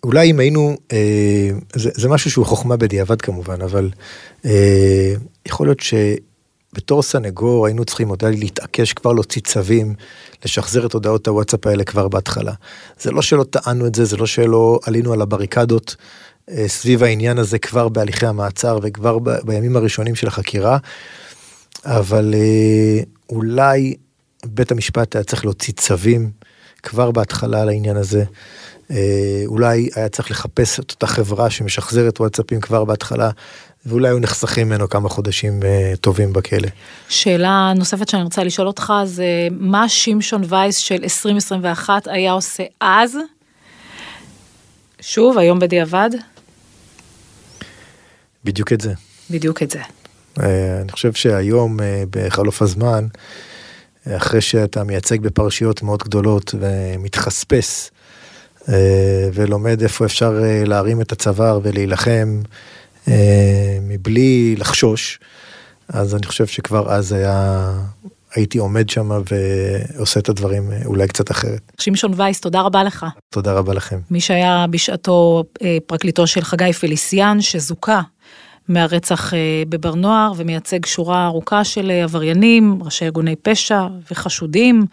אולי 0.04 0.30
אם 0.30 0.38
היינו, 0.38 0.76
אה, 0.92 1.50
זה, 1.74 1.90
זה 1.94 2.08
משהו 2.08 2.30
שהוא 2.30 2.46
חוכמה 2.46 2.76
בדיעבד 2.76 3.20
כמובן, 3.20 3.62
אבל 3.62 3.90
אה, 4.44 5.14
יכול 5.46 5.66
להיות 5.66 5.80
שבתור 6.72 7.02
סנגור 7.02 7.66
היינו 7.66 7.84
צריכים 7.84 8.08
עוד 8.08 8.24
להתעקש 8.24 8.92
כבר 8.92 9.12
להוציא 9.12 9.42
צווים 9.42 9.94
לשחזר 10.44 10.86
את 10.86 10.92
הודעות 10.92 11.28
הוואטסאפ 11.28 11.66
האלה 11.66 11.84
כבר 11.84 12.08
בהתחלה. 12.08 12.52
זה 13.00 13.10
לא 13.10 13.22
שלא 13.22 13.44
טענו 13.44 13.86
את 13.86 13.94
זה, 13.94 14.04
זה 14.04 14.16
לא 14.16 14.26
שלא 14.26 14.80
עלינו 14.86 15.12
על 15.12 15.20
הבריקדות 15.20 15.96
אה, 16.50 16.68
סביב 16.68 17.02
העניין 17.02 17.38
הזה 17.38 17.58
כבר 17.58 17.88
בהליכי 17.88 18.26
המעצר 18.26 18.78
וכבר 18.82 19.18
ב, 19.18 19.30
בימים 19.44 19.76
הראשונים 19.76 20.14
של 20.14 20.26
החקירה, 20.26 20.78
אבל 21.84 22.34
אה, 22.34 23.02
אולי 23.30 23.94
בית 24.46 24.72
המשפט 24.72 25.16
היה 25.16 25.24
צריך 25.24 25.44
להוציא 25.44 25.74
צווים 25.76 26.30
כבר 26.82 27.10
בהתחלה 27.10 27.62
על 27.62 27.68
העניין 27.68 27.96
הזה. 27.96 28.24
אה, 28.90 29.42
אולי 29.46 29.88
היה 29.94 30.08
צריך 30.08 30.30
לחפש 30.30 30.80
את 30.80 30.90
אותה 30.90 31.06
חברה 31.06 31.50
שמשחזרת 31.50 32.20
וואטסאפים 32.20 32.60
כבר 32.60 32.84
בהתחלה, 32.84 33.30
ואולי 33.88 34.08
היו 34.08 34.18
נחסכים 34.18 34.66
ממנו 34.66 34.88
כמה 34.88 35.08
חודשים 35.08 35.60
uh, 35.60 35.96
טובים 35.96 36.32
בכלא. 36.32 36.68
שאלה 37.08 37.72
נוספת 37.76 38.08
שאני 38.08 38.22
רוצה 38.22 38.44
לשאול 38.44 38.66
אותך 38.66 38.92
זה 39.04 39.48
מה 39.50 39.88
שמשון 39.88 40.42
וייס 40.48 40.76
של 40.76 40.98
2021 41.02 42.08
היה 42.08 42.32
עושה 42.32 42.62
אז? 42.80 43.16
שוב, 45.00 45.38
היום 45.38 45.58
בדיעבד? 45.58 46.10
בדיוק 48.44 48.72
את 48.72 48.80
זה. 48.80 48.92
בדיוק 49.30 49.62
את 49.62 49.70
זה. 49.70 49.80
Uh, 50.38 50.42
אני 50.82 50.92
חושב 50.92 51.12
שהיום 51.12 51.80
uh, 51.80 51.82
בחלוף 52.10 52.62
הזמן, 52.62 53.06
אחרי 54.16 54.40
שאתה 54.40 54.84
מייצג 54.84 55.20
בפרשיות 55.20 55.82
מאוד 55.82 56.02
גדולות 56.02 56.54
ומתחספס 56.60 57.90
ולומד 59.34 59.82
איפה 59.82 60.04
אפשר 60.04 60.42
להרים 60.66 61.00
את 61.00 61.12
הצוואר 61.12 61.60
ולהילחם 61.62 62.40
אה, 62.44 62.50
מבלי 63.82 64.56
לחשוש, 64.58 65.20
אז 65.88 66.14
אני 66.14 66.26
חושב 66.26 66.46
שכבר 66.46 66.92
אז 66.92 67.12
היה, 67.12 67.72
הייתי 68.34 68.58
עומד 68.58 68.88
שם 68.88 69.10
ועושה 69.10 70.20
את 70.20 70.28
הדברים 70.28 70.72
אה, 70.72 70.78
אולי 70.84 71.08
קצת 71.08 71.30
אחרת. 71.30 71.72
שמשון 71.78 72.12
וייס, 72.16 72.40
תודה 72.40 72.60
רבה 72.60 72.84
לך. 72.84 73.06
תודה 73.30 73.52
רבה 73.52 73.74
לכם. 73.74 73.98
מי 74.10 74.20
שהיה 74.20 74.66
בשעתו 74.70 75.44
אה, 75.62 75.78
פרקליטו 75.86 76.26
של 76.26 76.40
חגי 76.40 76.72
פליסיאן, 76.72 77.40
שזוכה 77.40 78.00
מהרצח 78.68 79.32
בבר 79.68 79.94
נוער 79.94 80.32
ומייצג 80.36 80.86
שורה 80.86 81.26
ארוכה 81.26 81.64
של 81.64 81.90
עבריינים, 81.90 82.78
ראשי 82.82 83.04
ארגוני 83.04 83.36
פשע 83.36 83.86
וחשודים 84.10 84.86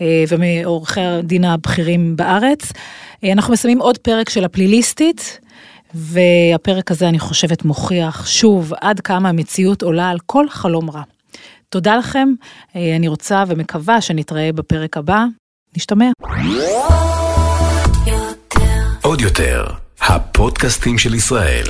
ומעורכי 0.00 1.00
הדין 1.00 1.44
הבכירים 1.44 2.16
בארץ. 2.16 2.72
אנחנו 3.24 3.52
מסיימים 3.52 3.78
עוד 3.78 3.98
פרק 3.98 4.30
של 4.30 4.44
הפליליסטית. 4.44 5.40
והפרק 5.94 6.90
הזה, 6.90 7.08
אני 7.08 7.18
חושבת, 7.18 7.64
מוכיח 7.64 8.26
שוב 8.26 8.72
עד 8.80 9.00
כמה 9.00 9.28
המציאות 9.28 9.82
עולה 9.82 10.10
על 10.10 10.18
כל 10.26 10.48
חלום 10.48 10.90
רע. 10.90 11.02
תודה 11.68 11.96
לכם, 11.96 12.28
אה, 12.76 12.96
אני 12.96 13.08
רוצה 13.08 13.44
ומקווה 13.48 14.00
שנתראה 14.00 14.52
בפרק 14.52 14.96
הבא. 14.96 15.24
נשתמע. 15.76 16.10
עוד 19.02 19.20
יותר, 19.20 19.66
הפודקאסטים 20.00 20.98
של 20.98 21.14
ישראל. 21.14 21.64